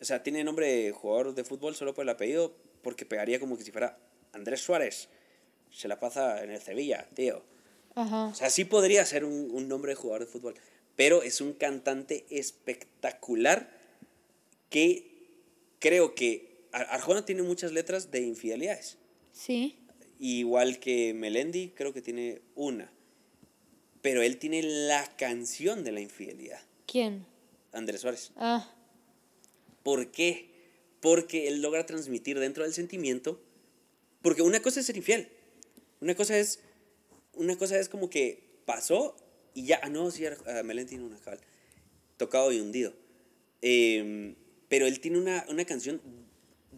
[0.00, 3.58] O sea, tiene nombre de jugador de fútbol solo por el apellido, porque pegaría como
[3.58, 3.98] que si fuera
[4.32, 5.08] Andrés Suárez.
[5.72, 7.42] Se la pasa en el Sevilla, tío.
[7.96, 8.26] Ajá.
[8.26, 10.54] O sea, sí podría ser un, un nombre de jugador de fútbol,
[10.94, 13.76] pero es un cantante espectacular
[14.68, 15.26] que
[15.80, 18.98] creo que Ar- Arjona tiene muchas letras de infidelidades.
[19.32, 19.78] Sí.
[20.20, 22.92] Igual que Melendi, creo que tiene una.
[24.02, 27.24] Pero él tiene la canción de la infidelidad, ¿Quién?
[27.72, 28.30] Andrés Suárez.
[28.36, 28.70] Ah,
[29.82, 30.50] ¿Por qué?
[31.00, 33.40] Porque él logra transmitir dentro del sentimiento.
[34.20, 35.28] Porque una cosa es ser infiel.
[36.00, 36.60] Una cosa es.
[37.34, 39.16] Una cosa es como que pasó
[39.54, 39.80] y ya.
[39.82, 40.24] Ah, no, sí,
[40.64, 41.40] Melendi tiene una cabal.
[42.18, 42.92] Tocado y hundido.
[43.62, 44.34] Eh,
[44.68, 46.02] pero él tiene una, una canción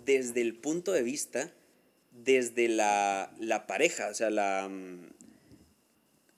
[0.05, 1.53] desde el punto de vista,
[2.13, 5.11] desde la, la pareja, o sea, la, mm,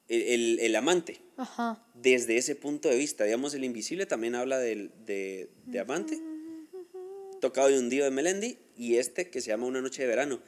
[0.09, 1.85] el, el, el amante ajá.
[1.95, 3.25] desde ese punto de vista.
[3.25, 6.19] Digamos, El Invisible también habla del- de, de Amante,
[7.41, 10.41] tocado y hundido de Melendi, y este que se llama Una Noche de Verano,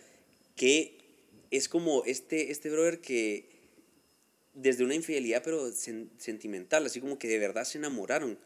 [0.54, 0.98] que
[1.50, 3.54] es como este, este brother que
[4.54, 8.38] desde una infidelidad, pero sen- sentimental, así como que de verdad se enamoraron.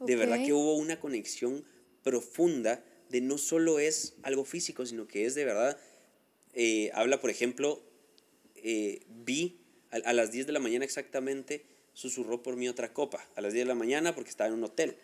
[0.00, 1.64] De verdad que hubo una conexión
[2.04, 5.76] profunda de no solo es algo físico, sino que es de verdad,
[6.54, 7.82] eh, habla, por ejemplo,
[8.56, 13.26] eh, vi a, a las 10 de la mañana exactamente, susurró por mí otra copa,
[13.34, 14.96] a las 10 de la mañana porque estaba en un hotel.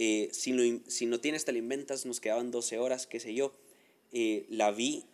[0.00, 3.34] Eh, si, no, si no tienes, te la inventas, nos quedaban 12 horas, qué sé
[3.34, 3.52] yo.
[4.12, 5.04] Eh, la vi,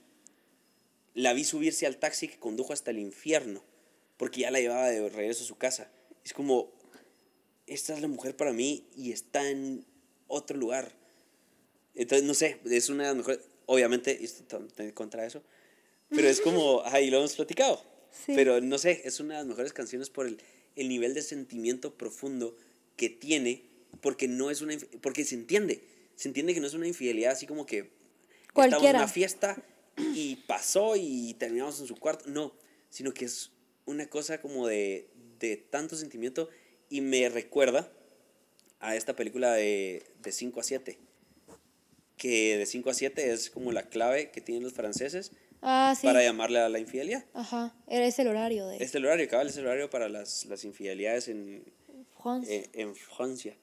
[1.14, 3.64] la vi subirse al taxi que condujo hasta el infierno,
[4.18, 5.90] porque ya la llevaba de regreso a su casa.
[6.22, 6.70] Es como,
[7.66, 9.86] esta es la mujer para mí y está en
[10.26, 10.92] otro lugar.
[11.94, 14.14] Entonces, no sé, es una de las mejores, obviamente,
[14.48, 15.42] totalmente contra eso,
[16.10, 17.82] pero es como, ahí lo hemos platicado.
[18.10, 18.32] Sí.
[18.34, 20.38] Pero no sé, es una de las mejores canciones por el,
[20.76, 22.56] el nivel de sentimiento profundo
[22.96, 23.64] que tiene,
[24.00, 25.82] porque no es una, porque se entiende,
[26.14, 27.94] se entiende que no es una infidelidad así como que estamos
[28.38, 28.98] en Cualquiera.
[28.98, 29.62] una fiesta
[29.96, 32.54] y pasó y terminamos en su cuarto, no,
[32.90, 33.50] sino que es
[33.84, 36.48] una cosa como de, de tanto sentimiento
[36.88, 37.92] y me recuerda
[38.80, 40.98] a esta película de, de 5 a 7,
[42.16, 45.32] que de 5 a 7 es como la clave que tienen los franceses
[45.66, 46.06] Ah, sí.
[46.06, 47.24] para llamarle a la infidelidad.
[47.32, 47.74] Ajá.
[47.88, 50.62] Era ese el horario de Es el horario, cabal, es el horario para las, las
[50.64, 51.64] infidelidades en,
[52.22, 52.54] France.
[52.54, 53.56] eh, en Francia.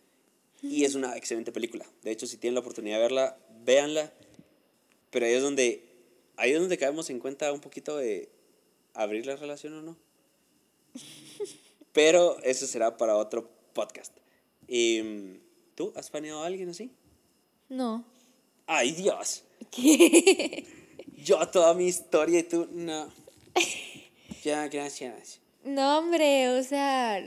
[0.63, 1.85] Y es una excelente película.
[2.01, 4.11] De hecho, si tienen la oportunidad de verla, véanla.
[5.11, 5.83] Pero ahí es donde,
[6.37, 8.29] ahí es donde caemos en cuenta un poquito de
[8.95, 9.97] abrir la relación o no.
[11.93, 14.15] Pero eso será para otro podcast.
[14.67, 15.39] Em,
[15.75, 16.91] ¿Tú has planeado a alguien así?
[17.69, 18.05] No.
[18.67, 19.43] ¡Ay, Dios!
[19.71, 20.65] ¿Qué?
[21.23, 23.10] Yo toda mi historia y tú, no.
[24.43, 25.39] Ya, gracias.
[25.63, 27.19] No, hombre, o sea,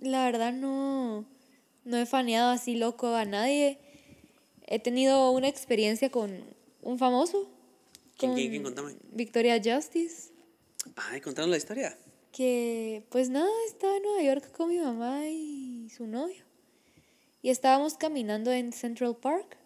[0.00, 1.24] la verdad no,
[1.84, 3.78] no he faneado así loco a nadie.
[4.66, 6.44] He tenido una experiencia con
[6.82, 7.50] un famoso.
[8.16, 8.62] ¿Quién, con quién, quién?
[8.62, 8.94] Contame.
[9.10, 10.30] Victoria Justice.
[10.94, 11.98] Ay, contanos la historia.
[12.30, 16.44] Que, pues nada, estaba en Nueva York con mi mamá y su novio.
[17.42, 19.56] Y estábamos caminando en Central Park.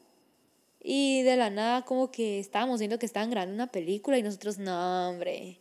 [0.85, 4.59] Y de la nada, como que estábamos viendo que estaban grabando una película y nosotros,
[4.59, 5.61] no, hombre,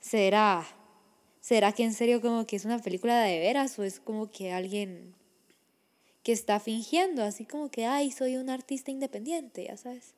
[0.00, 0.66] ¿será?
[1.40, 4.52] ¿Será que en serio como que es una película de veras o es como que
[4.52, 5.14] alguien
[6.22, 10.14] que está fingiendo, así como que, ay, soy un artista independiente, ya sabes?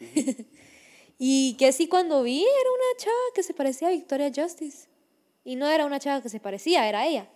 [1.18, 4.88] y que sí, cuando vi, era una chava que se parecía a Victoria Justice.
[5.44, 7.28] Y no era una chava que se parecía, era ella.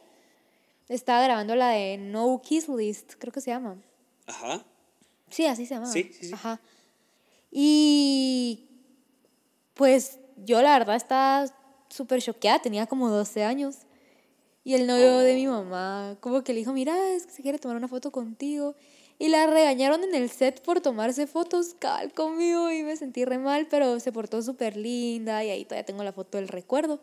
[0.89, 3.81] Estaba grabando la de No Kiss List, creo que se llama.
[4.27, 4.65] Ajá.
[5.31, 5.87] Sí, así se llama.
[5.87, 6.35] Sí, sí, sí.
[6.35, 6.61] Ajá.
[7.51, 8.69] Y
[9.75, 11.47] pues yo la verdad estaba
[11.89, 13.79] súper choqueada, tenía como 12 años.
[14.63, 17.59] Y el novio de mi mamá como que le dijo, mira, es que se quiere
[17.59, 18.77] tomar una foto contigo.
[19.19, 23.39] Y la regañaron en el set por tomarse fotos cal conmigo y me sentí re
[23.39, 27.01] mal, pero se portó súper linda y ahí todavía tengo la foto del recuerdo.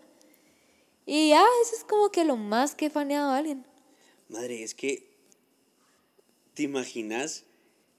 [1.05, 3.65] Y ya, eso es como que lo más que he faneado a alguien.
[4.29, 5.07] Madre, es que.
[6.53, 7.43] ¿Te imaginas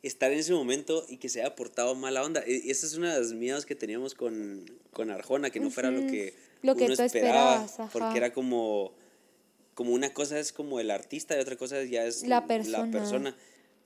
[0.02, 2.40] estar en ese momento y que se haya portado mala onda?
[2.46, 5.90] E- Esa es una de las miedos que teníamos con, con Arjona, que no fuera
[5.90, 7.64] lo Ujú, que, lo que uno tú esperaba.
[7.64, 7.92] esperabas.
[7.92, 8.92] Porque era como.
[9.74, 12.90] Como una cosa es como el artista y otra cosa ya es La persona.
[12.90, 13.36] persona.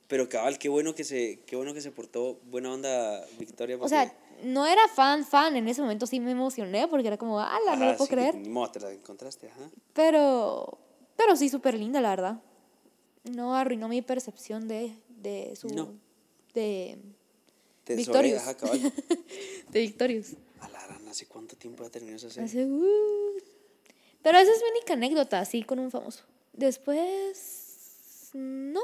[0.07, 3.77] Pero cabal, qué bueno que se, qué bueno que se portó buena onda Victoria.
[3.79, 4.11] O sea,
[4.43, 5.55] no era fan, fan.
[5.55, 8.11] En ese momento sí me emocioné porque era como, ala, no Ajá, lo puedo sí,
[8.13, 8.35] creer.
[8.49, 9.69] Modo, te la encontraste, ajá.
[9.93, 10.79] Pero,
[11.15, 12.41] pero sí, súper linda, la verdad.
[13.23, 15.67] No arruinó mi percepción de, de su...
[15.69, 15.93] No.
[16.53, 16.97] De,
[17.87, 18.47] Victorious.
[18.47, 18.55] ajá,
[19.69, 20.33] de Victorious.
[20.61, 22.45] A la rana, ¿Hace cuánto tiempo ya terminó esa serie?
[22.45, 23.37] Hace, uh.
[24.21, 26.23] Pero esa es mi única anécdota, así, con un famoso.
[26.53, 28.81] Después, no.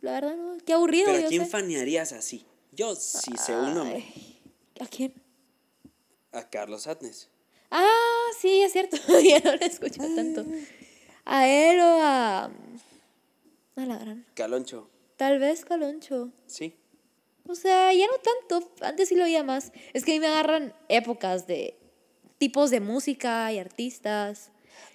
[0.00, 0.58] La verdad, no.
[0.64, 1.50] Qué aburrido, ¿Pero a quién sé.
[1.50, 2.44] fanearías así?
[2.72, 4.04] Yo sí sé un nombre.
[4.80, 5.14] ¿A quién?
[6.32, 7.28] A Carlos Atnes.
[7.70, 8.96] Ah, sí, es cierto.
[9.24, 10.44] ya no lo escucho tanto.
[11.24, 12.44] A él o a.
[13.76, 14.26] A la gran.
[14.34, 14.90] Caloncho.
[15.16, 16.30] Tal vez Caloncho.
[16.46, 16.76] Sí.
[17.46, 18.70] O sea, ya no tanto.
[18.80, 19.72] Antes sí lo oía más.
[19.92, 21.78] Es que a mí me agarran épocas de
[22.38, 24.50] tipos de música y artistas.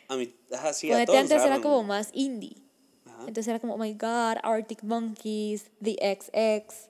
[0.07, 2.57] A mí, ajá, sí, a todos antes era como más indie.
[3.05, 3.19] Ajá.
[3.27, 6.89] Entonces era como, oh my god, Arctic Monkeys, The XX.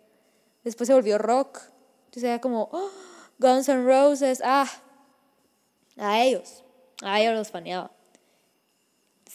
[0.63, 1.59] Después se volvió rock.
[2.05, 2.89] Entonces era como, oh,
[3.37, 4.41] Guns N' Roses.
[4.43, 4.69] Ah,
[5.97, 6.63] a ellos.
[7.01, 7.91] A ellos los faneaba.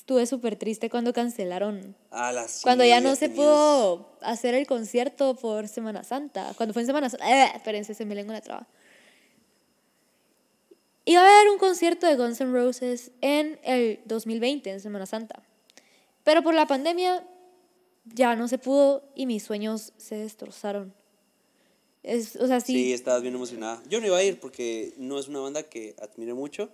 [0.05, 1.97] Estuve súper triste cuando cancelaron.
[2.11, 6.53] A las cuando ya no se pudo hacer el concierto por Semana Santa.
[6.59, 7.27] Cuando fue en Semana Santa.
[7.27, 8.69] Eh, espérense, se me lengua la traba.
[11.07, 15.43] Iba a haber un concierto de Guns N' Roses en el 2020, en Semana Santa.
[16.23, 17.27] Pero por la pandemia
[18.05, 20.93] ya no se pudo y mis sueños se destrozaron.
[22.03, 22.75] Es, o sea, sí.
[22.75, 23.83] Sí, estabas bien emocionada.
[23.88, 26.69] Yo no iba a ir porque no es una banda que admire mucho,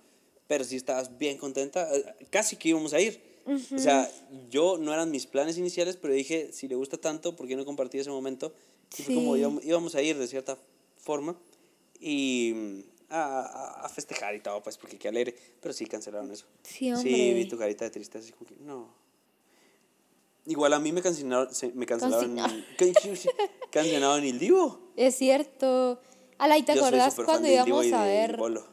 [0.51, 1.87] pero sí estabas bien contenta.
[1.95, 3.21] Eh, Casi que íbamos a ir.
[3.73, 4.11] O sea,
[4.49, 7.63] yo no eran mis planes iniciales, pero dije, si le gusta tanto, ¿por qué no
[7.63, 8.53] compartí ese momento?
[8.99, 9.39] Y fue como Sí.
[9.39, 10.57] íbamos, íbamos a ir de cierta
[10.97, 11.37] forma
[12.01, 12.79] y mm,
[13.13, 15.33] a, a- a festejar y todo, pues porque qué alegre.
[15.61, 16.45] Pero sí cancelaron eso.
[16.63, 17.33] Sí, Sí, hombre.
[17.33, 18.93] vi tu carita de tristeza, así como que no.
[20.47, 22.35] Igual a mí me cancelaron, se- me cancelaron,
[23.71, 24.91] cancelaron el Divo.
[24.97, 26.01] Es cierto.
[26.37, 28.35] Ala, ¿y te Yo acordás cuando íbamos a ver?
[28.35, 28.70] Bolo.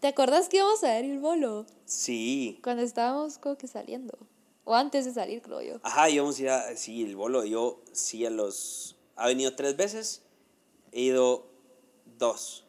[0.00, 1.66] ¿Te acordás que íbamos a ver el bolo?
[1.84, 2.60] Sí.
[2.62, 4.16] Cuando estábamos como que saliendo.
[4.64, 5.80] O antes de salir, creo yo.
[5.82, 7.44] Ajá, íbamos a ir a, sí, el bolo.
[7.44, 10.22] Yo sí a los, ha venido tres veces,
[10.92, 11.50] he ido
[12.18, 12.64] dos.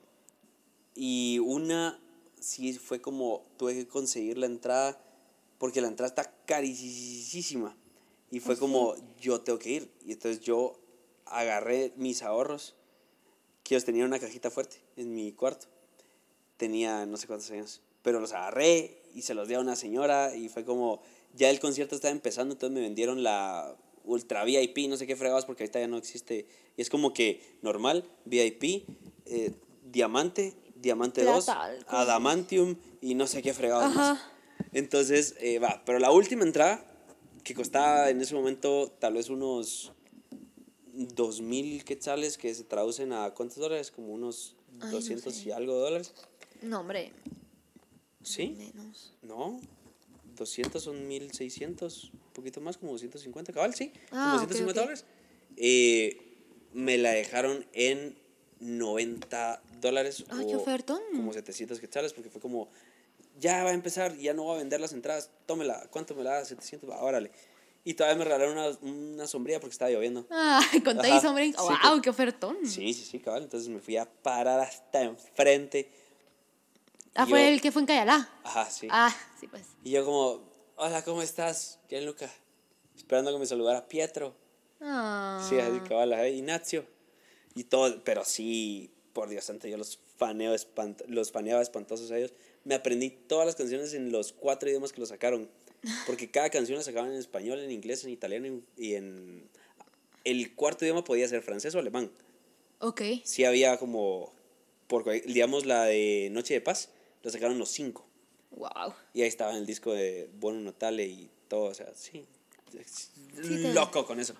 [0.95, 1.99] Y una
[2.39, 4.99] sí fue como, tuve que conseguir la entrada,
[5.59, 7.77] porque la entrada está carísima.
[8.31, 9.91] Y fue como, yo tengo que ir.
[10.03, 10.79] Y entonces yo
[11.25, 12.75] agarré mis ahorros,
[13.63, 15.67] que ellos tenían una cajita fuerte en mi cuarto.
[16.59, 20.35] Tenía no sé cuántos años, pero los agarré y se los di a una señora
[20.35, 21.01] y fue como,
[21.33, 25.45] ya el concierto estaba empezando, entonces me vendieron la Ultra VIP, no sé qué fregados,
[25.45, 26.45] porque ahorita ya no existe.
[26.75, 28.85] Y es como que normal, VIP,
[29.25, 29.53] eh,
[29.85, 31.83] diamante, diamante 2, Plata, algo.
[31.87, 34.19] adamantium y no sé qué fregados más.
[34.73, 36.85] Entonces, eh, va, pero la última entrada,
[37.45, 39.93] que costaba en ese momento tal vez unos
[40.93, 45.47] 2.000 quetzales, que se traducen a cuántos dólares, como unos Ay, no 200 sé.
[45.47, 46.13] y algo de dólares.
[46.61, 47.11] No, hombre.
[48.23, 48.55] ¿Sí?
[48.57, 49.13] Menos.
[49.21, 49.59] No,
[50.35, 54.85] 200 son 1600, un poquito más, como 250, cabal, sí, Ah, como ok, 250 ok.
[54.85, 55.05] dólares.
[55.57, 56.17] Eh,
[56.73, 58.17] me la dejaron en
[58.59, 61.01] 90 dólares Ay, qué ofertón.
[61.15, 62.69] como 700 quetzales, porque fue como,
[63.39, 66.35] ya va a empezar, ya no voy a vender las entradas, tómela, ¿cuánto me la
[66.35, 66.45] da?
[66.45, 67.31] 700, va, órale.
[67.85, 68.69] Y todavía me regalaron una,
[69.15, 70.27] una sombría porque estaba lloviendo.
[70.29, 71.53] Ah, con hombre.
[71.53, 72.01] sí, ¡Wow!
[72.01, 72.57] ¡Qué ofertón!
[72.65, 75.89] Sí, sí, sí, cabal, entonces me fui a parar hasta enfrente.
[77.15, 78.29] Ah, fue yo- el que fue en Cayalá.
[78.43, 78.87] Ajá, sí.
[78.89, 79.63] Ah, sí, pues.
[79.83, 80.41] Y yo como,
[80.75, 81.79] hola, ¿cómo estás?
[81.89, 82.29] Gianluca.
[82.95, 84.35] Esperando que me saludara Pietro.
[84.81, 85.45] Ah.
[85.49, 86.85] Sí, así cabal, ajá, Ignacio.
[87.55, 92.17] Y todo, pero sí, por Dios santo, yo los faneo espant los faneaba espantosos a
[92.17, 92.33] ellos.
[92.63, 95.49] Me aprendí todas las canciones en los cuatro idiomas que lo sacaron.
[96.05, 99.49] Porque cada canción la sacaban en español, en inglés, en italiano y en...
[100.25, 102.11] El cuarto idioma podía ser francés o alemán.
[102.79, 103.01] Ok.
[103.23, 104.33] Sí había como,
[104.87, 106.89] por, digamos, la de Noche de Paz,
[107.23, 108.05] la sacaron los cinco.
[108.51, 108.93] Wow.
[109.13, 112.25] Y ahí estaba en el disco de Bono Natale y todo, o sea, sí.
[113.73, 114.33] Loco con eso.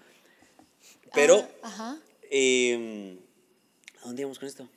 [1.13, 1.97] Pero, Ah, ajá.
[2.29, 3.17] eh,
[4.01, 4.67] ¿a dónde íbamos con esto?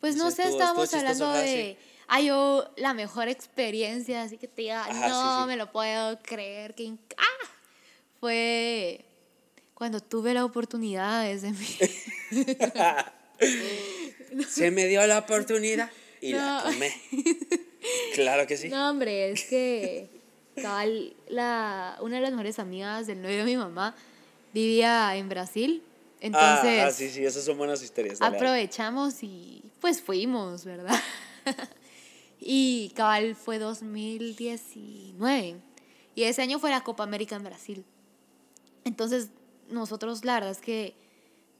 [0.00, 1.76] Pues no sé, estábamos hablando de.
[2.06, 5.46] Ah, yo la mejor experiencia, así que te diga, Ajá, no sí, sí.
[5.48, 6.74] me lo puedo creer.
[6.74, 7.46] Que ¡Ah!
[8.20, 9.04] Fue
[9.74, 11.66] cuando tuve la oportunidad de mi.
[14.48, 16.92] Se me dio la oportunidad y la tomé.
[18.14, 18.68] Claro que sí.
[18.68, 20.08] No, hombre, es que
[20.60, 23.94] cabal, la, una de las mejores amigas del novio de mi mamá
[24.52, 25.82] vivía en Brasil.
[26.20, 28.20] Entonces, ah, ah, sí, sí, esas son buenas historias.
[28.20, 30.98] aprovechamos y pues fuimos, ¿verdad?
[32.40, 35.56] y cabal fue 2019.
[36.16, 37.84] Y ese año fue la Copa América en Brasil.
[38.84, 39.28] Entonces,
[39.70, 40.94] nosotros la verdad es que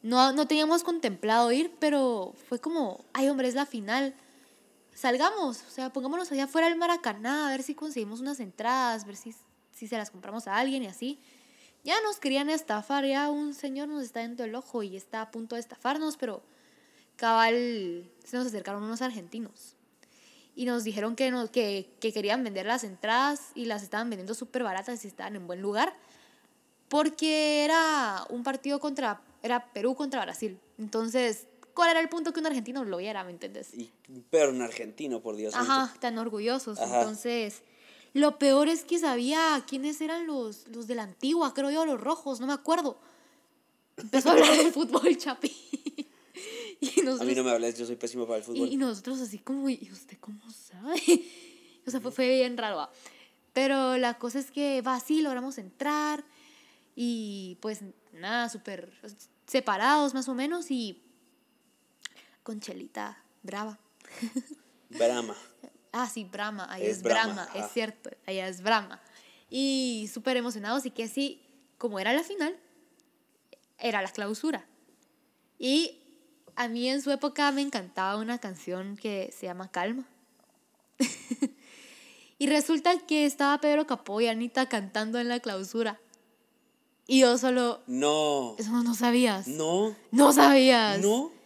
[0.02, 4.14] no, no teníamos contemplado ir, pero fue como, ay hombre, es la final.
[4.98, 9.14] Salgamos, o sea, pongámonos allá afuera del Maracaná, a ver si conseguimos unas entradas, ver
[9.14, 9.32] si,
[9.70, 11.20] si se las compramos a alguien y así.
[11.84, 15.30] Ya nos querían estafar, ya un señor nos está dentro del ojo y está a
[15.30, 16.42] punto de estafarnos, pero
[17.14, 19.76] cabal se nos acercaron unos argentinos.
[20.56, 24.34] y nos dijeron que, no, que, que querían vender las entradas y las estaban vendiendo
[24.34, 25.94] súper baratas y estaban en buen lugar
[26.88, 30.58] porque era un partido contra, era Perú contra Brasil.
[30.76, 31.46] Entonces,
[31.78, 33.72] ¿cuál era el punto que un argentino lo viera, me entiendes?
[33.72, 33.88] Y,
[34.30, 35.54] pero un argentino, por Dios.
[35.54, 35.70] santo.
[35.70, 36.76] Ajá, tan orgullosos.
[36.76, 37.02] Ajá.
[37.02, 37.62] Entonces,
[38.14, 42.00] lo peor es que sabía quiénes eran los, los de la antigua, creo yo, los
[42.00, 42.98] rojos, no me acuerdo.
[43.96, 45.54] Empezó a hablar del fútbol, Chapi.
[46.80, 48.68] y A nosotros, mí no me hables, yo soy pésimo para el y, fútbol.
[48.72, 51.00] y nosotros así como, ¿y usted cómo sabe?
[51.86, 52.78] o sea, fue, fue bien raro.
[52.78, 52.90] ¿va?
[53.52, 56.24] Pero la cosa es que va así, logramos entrar
[56.96, 58.90] y pues nada, súper
[59.46, 61.04] separados más o menos y
[62.48, 63.78] con chelita brava.
[64.88, 65.36] Brahma.
[65.92, 69.02] Ah, sí, Brahma, ahí Es es, Brahma, es cierto, allá es Brahma.
[69.50, 71.42] Y súper emocionados y que así,
[71.76, 72.56] como era la final,
[73.76, 74.66] era la clausura.
[75.58, 76.00] Y
[76.56, 80.08] a mí en su época me encantaba una canción que se llama Calma.
[82.38, 86.00] y resulta que estaba Pedro Capó y Anita cantando en la clausura.
[87.06, 88.56] Y yo solo, No.
[88.58, 89.48] eso no sabías.
[89.48, 89.94] No.
[90.12, 90.98] No sabías.
[91.00, 91.36] No.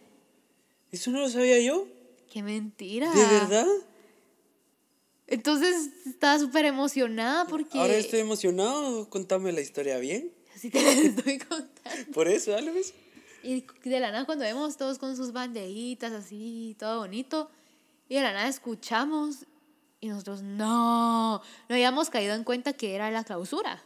[0.93, 1.87] Eso no lo sabía yo.
[2.31, 3.11] Qué mentira.
[3.11, 3.65] ¿De verdad?
[5.25, 7.79] Entonces estaba súper emocionada porque...
[7.79, 9.09] Ahora estoy emocionado.
[9.09, 10.31] Contame la historia bien.
[10.55, 12.11] Así te la estoy contando.
[12.13, 12.93] Por eso, dale, pues.
[13.41, 17.49] Y de la nada cuando vemos todos con sus banderitas así, todo bonito,
[18.07, 19.47] y de la nada escuchamos
[19.99, 23.83] y nosotros no, no habíamos caído en cuenta que era la clausura.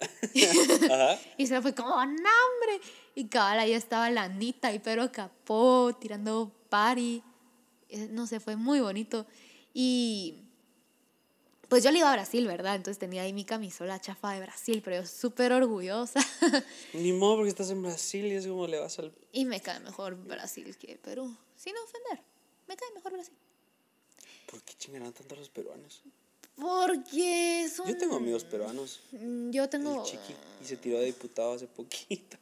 [0.90, 1.18] Ajá.
[1.36, 2.80] Y se fue como, ¡no, hombre!
[3.18, 7.20] Y cabal, ahí estaba la Anita y Pedro Capó tirando party.
[7.88, 9.26] Eh, No sé, fue muy bonito.
[9.74, 10.44] Y
[11.68, 12.76] pues yo le iba a Brasil, ¿verdad?
[12.76, 16.20] Entonces tenía ahí mi camisola chafa de Brasil, pero yo súper orgullosa.
[16.94, 19.12] Ni modo porque estás en Brasil y es como le vas al...
[19.32, 21.36] y me cae mejor Brasil que Perú.
[21.56, 22.24] Sin ofender,
[22.68, 23.34] me cae mejor Brasil.
[24.48, 26.02] ¿Por qué chingarán tanto a los peruanos?
[26.54, 27.88] Porque son...
[27.88, 29.00] Yo tengo amigos peruanos.
[29.10, 30.04] Mm, Yo tengo...
[30.04, 30.36] El chiqui.
[30.62, 32.37] Y se tiró de diputado hace poquito.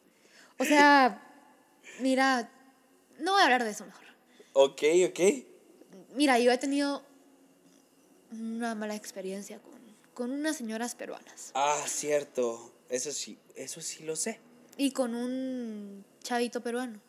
[0.58, 1.22] O sea,
[2.00, 2.50] mira,
[3.18, 4.04] no voy a hablar de eso mejor.
[4.52, 5.20] Ok, ok.
[6.14, 7.04] Mira, yo he tenido
[8.32, 9.78] una mala experiencia con,
[10.14, 12.72] con unas señoras peruanas Ah, cierto.
[12.88, 14.40] Eso sí, eso sí lo sé.
[14.76, 17.00] y con un chavito peruano.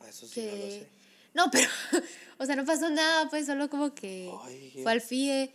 [0.00, 0.70] Ah, Eso sí no lo Que...
[0.70, 0.88] sé.
[1.34, 1.68] No, pero,
[2.38, 4.80] o sea, no pasó nada, pues solo como que Ay.
[4.82, 5.52] fue al FIE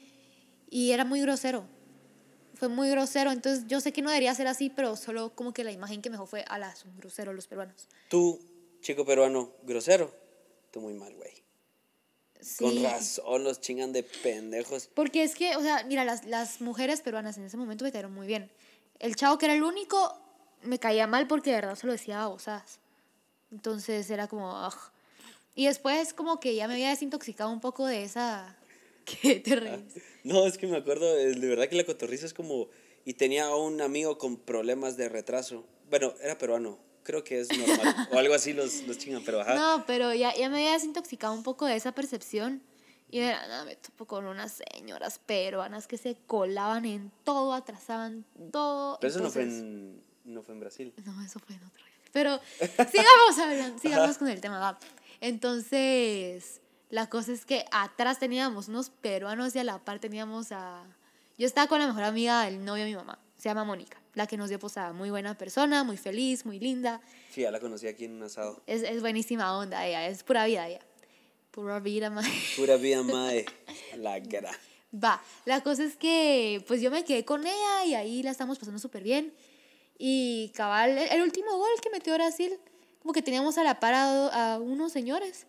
[0.70, 1.68] y era muy grosero.
[2.58, 5.64] Fue muy grosero, entonces yo sé que no debería ser así, pero solo como que
[5.64, 7.88] la imagen que me dejó fue, ala, son groseros los peruanos.
[8.10, 8.40] Tú,
[8.82, 10.12] chico peruano, grosero.
[10.72, 11.32] Tú muy mal, güey.
[12.60, 12.84] Con Sí.
[12.84, 14.90] razón los chingan de pendejos.
[14.94, 18.14] Porque es que, o sea, mira, las, las mujeres peruanas en ese momento me cayeron
[18.14, 18.52] muy bien.
[19.00, 20.20] El chavo que era el único
[20.64, 22.80] me caía mal porque de verdad se lo decía babosadas.
[23.52, 24.74] Entonces era como, "Ugh".
[25.56, 28.56] Y después como que ya me había desintoxicado un poco de esa...
[29.08, 29.96] ¿Qué te reís?
[30.24, 32.68] No, es que me acuerdo, eh, de verdad que la cotorriza es como...
[33.06, 35.66] Y tenía un amigo con problemas de retraso.
[35.90, 36.78] Bueno, era peruano.
[37.04, 37.96] Creo que es normal.
[38.12, 39.56] o algo así los, los chingan, pero ajá.
[39.56, 42.62] No, pero ya, ya me había desintoxicado un poco de esa percepción.
[43.10, 47.54] Y de la nada me topo con unas señoras peruanas que se colaban en todo,
[47.54, 48.98] atrasaban todo.
[49.00, 50.94] pero eso no fue, en, no fue en Brasil.
[51.06, 51.86] No, eso fue en otro.
[52.12, 54.60] Pero sigamos hablando, sigamos con el tema.
[54.60, 54.80] va.
[55.22, 60.84] Entonces, la cosa es que atrás teníamos unos peruanos y a la par teníamos a...
[61.38, 64.26] Yo estaba con la mejor amiga del novio de mi mamá, se llama Mónica, la
[64.26, 64.94] que nos dio posada.
[64.94, 67.02] Muy buena persona, muy feliz, muy linda.
[67.30, 68.64] Sí, ya la conocí aquí en un asado.
[68.66, 70.80] Es, es buenísima onda ella, es pura vida ella.
[71.52, 72.22] Pura vida, ma.
[72.56, 73.46] Pura vida mae.
[73.98, 74.52] La gra.
[74.94, 78.58] Va, la cosa es que pues yo me quedé con ella y ahí la estamos
[78.58, 79.34] pasando súper bien.
[80.00, 82.58] Y cabal, el, el último gol que metió Brasil,
[83.02, 85.46] como que teníamos a la par a, a unos señores.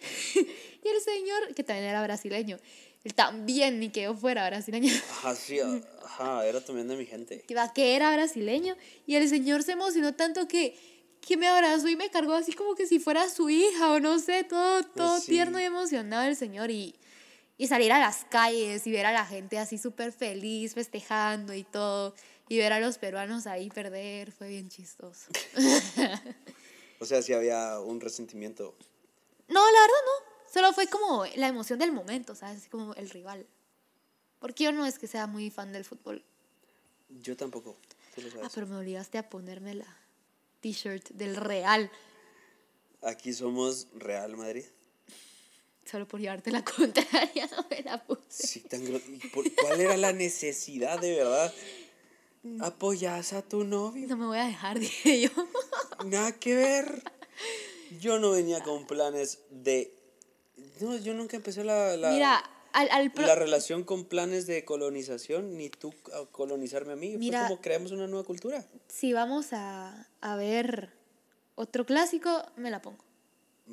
[0.34, 2.58] y el señor, que también era brasileño,
[3.04, 5.58] él también ni que yo fuera brasileño, Ajá, sí,
[6.04, 7.42] ajá, era también de mi gente.
[7.74, 8.76] que era brasileño.
[9.06, 10.76] Y el señor se emocionó tanto que,
[11.20, 14.18] que me abrazó y me cargó así como que si fuera su hija o no
[14.18, 15.30] sé, todo, todo sí.
[15.30, 16.70] tierno y emocionado el señor.
[16.70, 16.96] Y,
[17.56, 21.64] y salir a las calles y ver a la gente así súper feliz, festejando y
[21.64, 22.14] todo.
[22.48, 25.30] Y ver a los peruanos ahí perder, fue bien chistoso.
[27.00, 28.74] O sea, sí había un resentimiento.
[29.48, 30.28] No, la verdad no.
[30.52, 32.68] Solo fue como la emoción del momento, ¿sabes?
[32.68, 33.46] Como el rival.
[34.38, 36.24] Porque yo no es que sea muy fan del fútbol.
[37.08, 37.76] Yo tampoco.
[38.42, 39.96] Ah, pero me obligaste a ponerme la
[40.60, 41.90] t-shirt del Real.
[43.02, 44.64] Aquí somos Real Madrid.
[45.84, 48.20] Solo por llevarte la contraria, no me la puse.
[48.28, 51.54] Sí, tan gro- ¿y por- ¿Cuál era la necesidad de verdad?
[52.60, 54.06] ¿Apoyas a tu novio?
[54.08, 55.30] No me voy a dejar, dije yo.
[56.04, 57.02] Nada que ver.
[58.00, 59.92] Yo no venía con planes de.
[60.80, 61.96] No, yo nunca empecé la.
[61.96, 62.36] la- Mira,
[62.72, 67.16] al, al pro- la relación con planes de colonización, ni tú a colonizarme a mí.
[67.16, 68.64] Mira- Fue como creamos una nueva cultura.
[68.88, 70.90] si vamos a, a ver
[71.54, 73.04] otro clásico, me la pongo.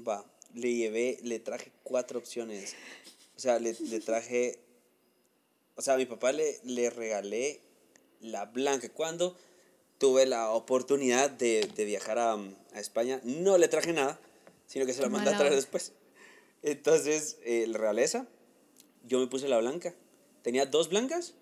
[0.08, 2.76] Va, le llevé, le traje cuatro opciones.
[3.36, 4.60] O sea, le, le traje.
[5.76, 7.60] O sea, a mi papá le, le regalé
[8.22, 8.88] la blanca.
[8.90, 9.38] Cuando
[9.98, 14.20] tuve la oportunidad de, de viajar a, a España, no le traje nada,
[14.68, 15.94] sino que se la mandé a traer después.
[16.62, 18.28] Entonces, eh, le regalé esa.
[19.06, 19.94] Yo me puse la blanca.
[20.42, 21.36] Tenía dos blancas,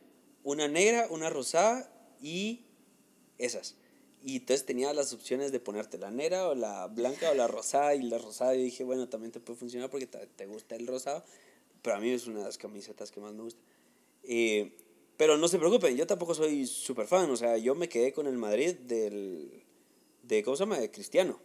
[0.43, 1.91] una negra, una rosada
[2.21, 2.65] y
[3.37, 3.75] esas.
[4.21, 7.95] Y entonces tenía las opciones de ponerte la negra o la blanca o la rosada.
[7.95, 10.87] Y la rosada yo dije, bueno, también te puede funcionar porque te, te gusta el
[10.87, 11.23] rosado.
[11.81, 13.61] Pero a mí es una de las camisetas que más me gusta.
[14.23, 14.71] Eh,
[15.17, 17.29] pero no se preocupen, yo tampoco soy súper fan.
[17.29, 19.63] O sea, yo me quedé con el Madrid del...
[20.23, 20.79] De, ¿Cómo se llama?
[20.79, 21.39] De Cristiano.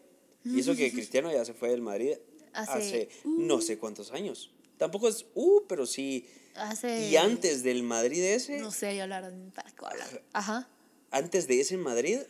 [0.44, 2.14] Y eso que Cristiano ya se fue del Madrid
[2.52, 4.50] Hace- hace, no sé cuántos años.
[4.78, 6.26] Tampoco es, uh, pero sí.
[6.54, 7.08] Hace...
[7.08, 10.22] Y antes del Madrid ese, No sé, la verdad, ¿para qué hablar?
[10.32, 10.68] Ajá.
[11.10, 12.20] antes de ese Madrid,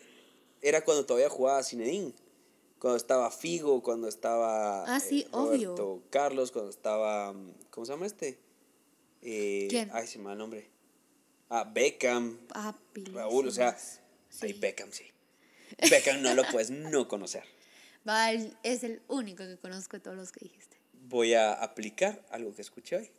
[0.62, 2.14] era cuando todavía jugaba Zinedine.
[2.78, 6.02] Cuando estaba Figo, cuando estaba Ah, sí, eh, obvio.
[6.10, 8.38] Carlos, cuando estaba, mm, ¿cómo se llama este?
[9.22, 9.90] Eh, ¿Quién?
[9.92, 10.70] Ay, se me va el nombre.
[11.50, 13.04] Ah, Beckham, Papi.
[13.06, 13.76] Raúl, o sea,
[14.28, 14.52] sí.
[14.54, 15.04] Beckham, sí.
[15.90, 17.42] Beckham no lo puedes no conocer.
[18.08, 20.76] Va, el- es el único que conozco de todos los que dijiste.
[20.92, 23.10] Voy a aplicar algo que escuché hoy.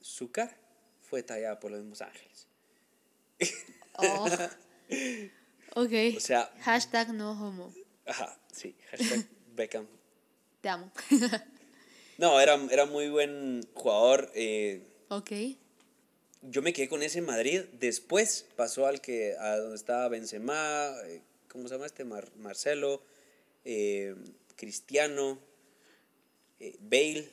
[0.00, 0.56] Su cara
[1.00, 2.46] fue tallada por los mismos ángeles.
[3.94, 4.26] Oh.
[5.74, 5.92] ok.
[6.16, 7.72] O sea- Hashtag no homo.
[8.06, 9.86] Ajá, sí, hashtag Beckham.
[10.60, 10.90] Te amo.
[12.18, 14.30] No, era, era muy buen jugador.
[14.34, 15.30] eh, ok.
[16.42, 17.62] Yo me quedé con ese Madrid.
[17.72, 22.04] Después pasó al que a donde estaba Benzema, eh, ¿cómo se llama este?
[22.04, 23.02] Mar- Marcelo,
[23.64, 24.14] eh,
[24.56, 25.38] Cristiano,
[26.60, 27.28] eh, Bale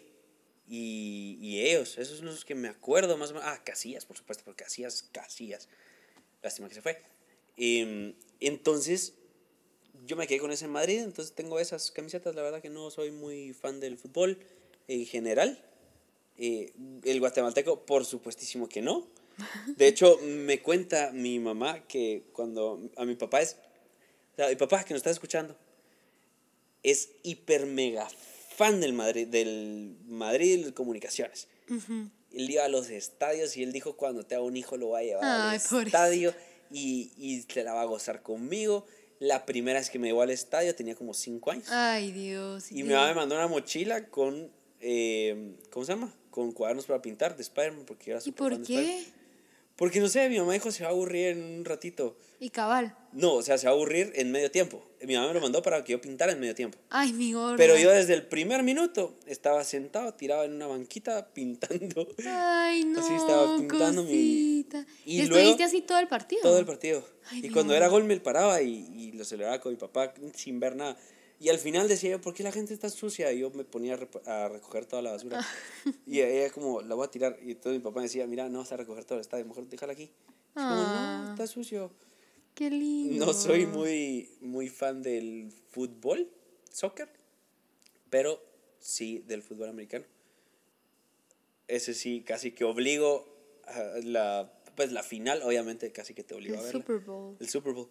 [0.67, 1.97] y, y ellos.
[1.97, 3.49] Esos son los que me acuerdo más o menos.
[3.49, 5.67] Ah, Casillas, por supuesto, porque Casillas, Casillas.
[6.41, 7.01] Lástima que se fue.
[7.57, 9.13] Em, entonces,
[10.05, 12.35] yo me quedé con ese Madrid, entonces tengo esas camisetas.
[12.35, 14.37] La verdad que no soy muy fan del fútbol
[14.87, 15.63] en general.
[16.37, 16.73] Eh,
[17.03, 19.07] el guatemalteco, por supuestísimo que no.
[19.75, 23.57] De hecho, me cuenta mi mamá que cuando a mi papá es,
[24.33, 25.57] o sea, mi papá que nos está escuchando,
[26.83, 28.07] es hiper mega
[28.55, 31.47] fan del Madrid, del Madrid comunicaciones.
[32.31, 34.99] Él iba a los estadios y él dijo, cuando te haga un hijo lo va
[34.99, 36.33] a llevar Ay, al estadio
[36.71, 38.85] y, y se la va a gozar conmigo.
[39.19, 41.67] La primera vez que me llevó al estadio tenía como cinco años.
[41.69, 42.71] Ay, Dios.
[42.71, 46.13] Y mi mamá me mandó una mochila con, eh, ¿cómo se llama?
[46.35, 49.03] Con cuadernos para pintar de Spider-Man, porque era ¿Y por fan de Spider-Man.
[49.05, 49.25] qué?
[49.77, 52.17] Porque no sé, mi mamá dijo se va a aburrir en un ratito.
[52.41, 52.93] Y cabal.
[53.13, 54.85] No, o sea, se va a aburrir en medio tiempo.
[55.01, 56.77] Mi mamá me lo mandó para que yo pintara en medio tiempo.
[56.89, 57.55] Ay, mi gorda.
[57.57, 62.99] Pero yo desde el primer minuto estaba sentado, tirado en una banquita, pintando Ay, no.
[62.99, 64.85] Así estaba pintando mi- cosita.
[65.05, 66.41] y ¿Y, luego- estuviste así todo el partido?
[66.41, 67.05] todo el partido.
[67.31, 70.13] Ay, y mi cuando era gol me paraba y, y lo celebraba con mi papá
[70.35, 70.97] sin ver nada.
[71.39, 73.31] Y al final decía yo, ¿por qué la gente está sucia?
[73.33, 75.45] Y yo me ponía a, a recoger toda la basura.
[76.07, 77.37] Y ella como, la voy a tirar.
[77.43, 79.67] Y entonces mi papá me decía, mira, no vas a recoger todo el estadio, mejor
[79.67, 80.03] déjala aquí.
[80.03, 80.13] Y yo
[80.53, 81.23] como, Ah.
[81.25, 81.91] no, está sucio.
[82.53, 83.25] Qué lindo.
[83.25, 86.31] No soy muy, muy fan del fútbol,
[86.71, 87.09] soccer,
[88.09, 88.41] pero
[88.79, 90.05] sí del fútbol americano.
[91.67, 93.27] Ese sí, casi que obligo
[93.65, 96.79] a la, pues la final, obviamente casi que te obligo El a verla.
[96.79, 97.35] Super Bowl.
[97.39, 97.89] El Super Bowl.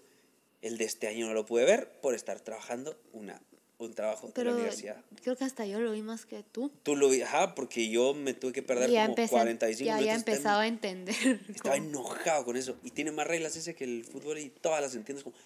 [0.64, 3.40] El de este año no lo pude ver por estar trabajando una,
[3.78, 5.04] un trabajo de Pero la universidad.
[5.22, 6.70] creo que hasta yo lo vi más que tú.
[6.82, 9.94] Tú lo vi, ajá, porque yo me tuve que perder ya como empecé, 45 ya,
[9.96, 10.06] minutos.
[10.06, 11.14] ya Estaba- empezaba a entender.
[11.48, 12.76] estaba cómo- enojado con eso.
[12.82, 15.36] Y tiene más reglas ese que el fútbol y todas las entiendes como,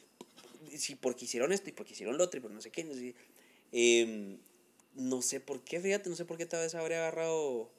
[0.77, 2.85] sí, porque hicieron esto y porque hicieron lo otro y por no sé qué.
[2.85, 3.15] No sé,
[3.73, 4.39] Em,
[4.95, 7.71] no sé por qué, fíjate, no sé por qué tal vez habría agarrado,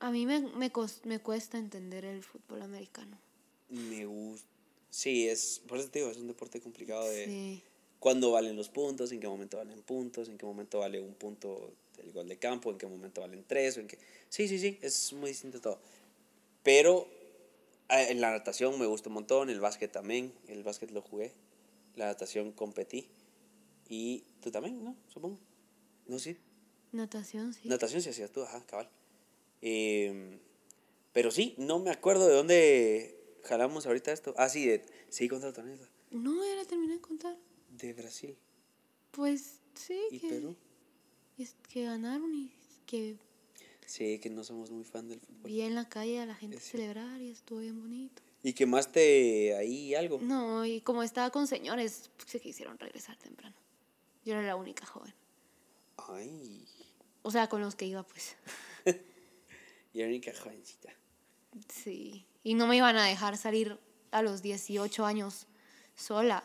[0.00, 3.18] A mí me, me, cos- me cuesta entender el fútbol americano.
[3.70, 4.48] me gusta.
[4.94, 7.62] Sí, es, por eso te digo, es un deporte complicado de Sí.
[7.98, 11.72] cuándo valen los puntos, en qué momento valen puntos, en qué momento vale un punto
[11.96, 13.98] del gol de campo, en qué momento valen tres, en qué...
[14.28, 15.80] Sí, sí, sí, es muy distinto todo.
[16.62, 17.08] Pero
[17.88, 21.32] eh, en la natación me gusta un montón, el básquet también, el básquet lo jugué,
[21.96, 23.08] la natación competí.
[23.88, 24.94] Y tú también, ¿no?
[25.12, 25.40] Supongo.
[26.06, 26.36] No, sí.
[26.92, 27.68] Natación, sí.
[27.68, 28.88] Natación sí hacías tú, ajá, cabal.
[29.60, 30.38] Em,
[31.12, 34.34] pero sí, no me acuerdo de dónde jalamos ahorita esto.
[34.36, 35.76] Ah, sí, de, sí, contra el torneo
[36.10, 37.36] No, ya la terminé de contar.
[37.70, 38.36] de Brasil
[39.10, 40.56] Pues sí, y que, Perú.
[41.38, 42.50] es que ganaron y
[42.86, 43.16] que
[43.86, 45.42] Sí, que no somos muy fan del fútbol.
[45.50, 48.22] vi en la calle a la gente Es celebrar y estuvo bien bonito.
[48.42, 50.18] ¿Y quemaste ahí algo?
[50.22, 53.54] No, y como estaba con señores, pues, se quisieron regresar temprano.
[54.24, 55.12] Yo era la única joven.
[55.96, 56.66] Ay,
[57.22, 58.36] O sea, con los que iba, pues.
[59.94, 60.94] y única jovencita.
[61.68, 62.26] Sí.
[62.42, 63.78] Y no me iban a dejar salir
[64.10, 65.46] a los 18 años
[65.96, 66.44] sola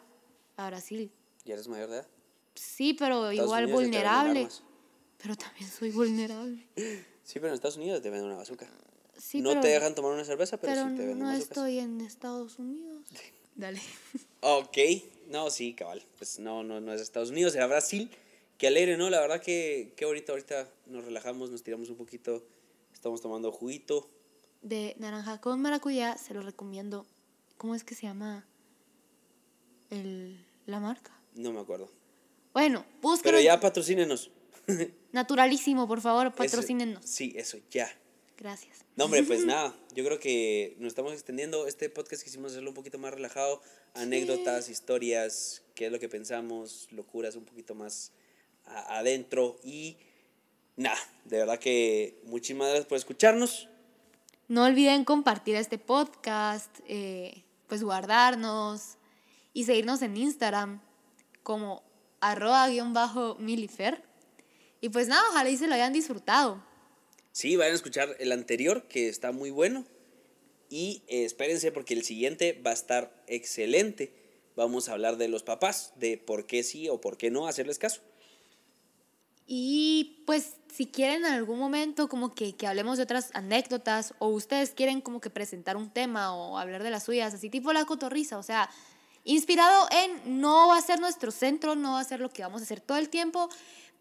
[0.57, 1.12] a Brasil.
[1.45, 2.07] ¿Ya eres mayor de edad?
[2.55, 4.47] Sí, pero igual Unidos vulnerable.
[5.22, 6.68] Pero también soy vulnerable.
[7.30, 8.68] Sí, pero en Estados Unidos te venden una bazooka.
[9.16, 11.49] Sí, no pero, te dejan tomar una cerveza, pero, pero sí te venden no bazookas.
[11.49, 13.03] estoy en Estados Unidos.
[13.55, 13.80] Dale.
[14.41, 14.78] Ok,
[15.28, 16.03] no, sí, cabal.
[16.18, 18.10] Pues no, no, no es Estados Unidos, era Brasil.
[18.57, 19.12] Qué alegre, ¿no?
[19.12, 22.43] La verdad que, que ahorita, ahorita nos relajamos, nos tiramos un poquito.
[22.91, 24.10] Estamos tomando juguito.
[24.62, 27.05] De naranja con maracuyá, se lo recomiendo.
[27.57, 28.45] ¿Cómo es que se llama
[29.89, 31.18] el, la marca?
[31.36, 31.89] No me acuerdo.
[32.53, 33.22] Bueno, búsquenos.
[33.24, 34.32] Pero ya patrocínenos.
[35.12, 37.05] Naturalísimo, por favor, Eso- patrocínenos.
[37.05, 37.89] Sí, eso, ya.
[38.38, 38.86] Gracias.
[38.95, 41.68] No, hombre, pues nada, yo creo que nos estamos extendiendo.
[41.68, 43.62] Este podcast quisimos hacerlo un poquito más relajado.
[43.93, 48.12] Anécdotas, historias, qué es lo que pensamos, locuras un poquito más
[48.66, 49.60] adentro.
[49.64, 49.97] Y
[50.76, 53.68] nada, de verdad que muchísimas gracias por escucharnos.
[54.50, 58.97] No olviden compartir este podcast, eh, pues guardarnos
[59.54, 60.82] y seguirnos en Instagram
[61.43, 61.84] como
[62.20, 64.02] arroba guion bajo milifer.
[64.82, 66.64] Y pues nada, ojalá y se lo hayan disfrutado.
[67.32, 69.86] Sí, vayan a escuchar el anterior, que está muy bueno.
[70.68, 74.16] Y eh, espérense porque el siguiente va a estar excelente.
[74.56, 77.78] Vamos a hablar de los papás, de por qué sí o por qué no hacerles
[77.78, 78.02] caso.
[79.52, 84.28] Y pues si quieren en algún momento como que, que hablemos de otras anécdotas o
[84.28, 87.84] ustedes quieren como que presentar un tema o hablar de las suyas, así tipo la
[87.86, 88.70] cotorriza, o sea,
[89.24, 92.62] inspirado en no va a ser nuestro centro, no va a ser lo que vamos
[92.62, 93.50] a hacer todo el tiempo,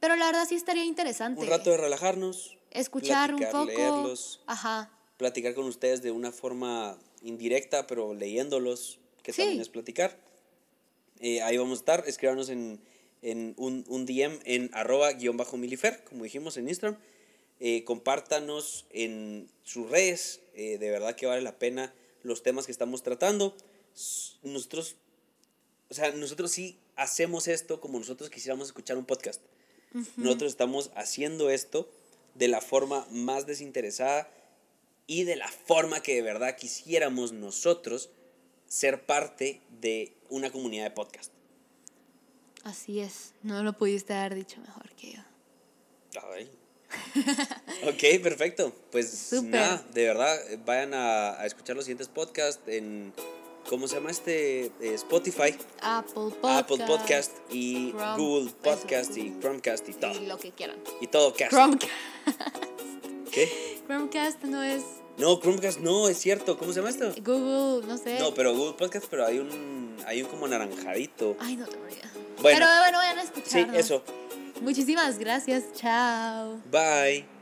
[0.01, 1.41] pero la verdad sí estaría interesante.
[1.41, 2.59] Un rato de relajarnos.
[2.71, 3.65] escuchar un poco.
[3.65, 4.91] leerlos, Ajá.
[5.17, 9.41] platicar con ustedes de una forma indirecta, pero leyéndolos, que Sí.
[9.41, 10.19] también es platicar.
[11.21, 12.79] Eh, ahí vamos a estar, escríbanos en,
[13.23, 16.99] en un, un DM en arroba guion bajo milifer, como dijimos en Instagram.
[17.61, 21.93] Eh, compártanos en sus redes, eh, de verdad que vale la pena
[22.23, 23.57] los temas que estamos tratando.
[24.43, 24.97] Nosotros,
[25.89, 29.41] o sea, nosotros sí hacemos esto como nosotros quisiéramos escuchar un podcast.
[30.17, 31.91] Nosotros estamos haciendo esto
[32.35, 34.31] de la forma más desinteresada
[35.07, 38.11] y de la forma que de verdad quisiéramos nosotros
[38.69, 41.33] ser parte de una comunidad de podcast.
[42.65, 43.33] Así es.
[43.43, 45.21] No lo pudiste haber dicho mejor que yo.
[46.35, 46.51] Ay.
[47.87, 48.73] ok, perfecto.
[48.91, 53.13] Pues nada, de verdad, vayan a, a escuchar los siguientes podcasts en,
[53.69, 54.67] ¿cómo se llama este?
[54.81, 56.45] Eh, Spotify, Apple Podcast.
[56.71, 59.39] Apple Podcast y Chrome- Google Podcast y.
[59.41, 60.13] Chromecast y todo.
[60.23, 60.79] Y lo que quieran.
[61.01, 61.53] Y todo cast.
[61.53, 61.93] Chromecast.
[63.33, 63.81] ¿Qué?
[63.87, 64.83] Chromecast no es
[65.19, 66.57] No, Chromecast no, es cierto.
[66.59, 67.13] ¿Cómo se llama esto?
[67.23, 68.19] Google, no sé.
[68.21, 71.37] No, pero Google Podcast, pero hay un, hay un como anaranjadito.
[71.41, 72.11] Ay, no tengo idea.
[72.41, 72.59] Bueno.
[72.61, 73.77] Pero bueno, vayan a Sí, escucharnos.
[73.77, 74.03] eso.
[74.61, 75.65] Muchísimas gracias.
[75.75, 76.61] Chao.
[76.71, 77.38] Bye.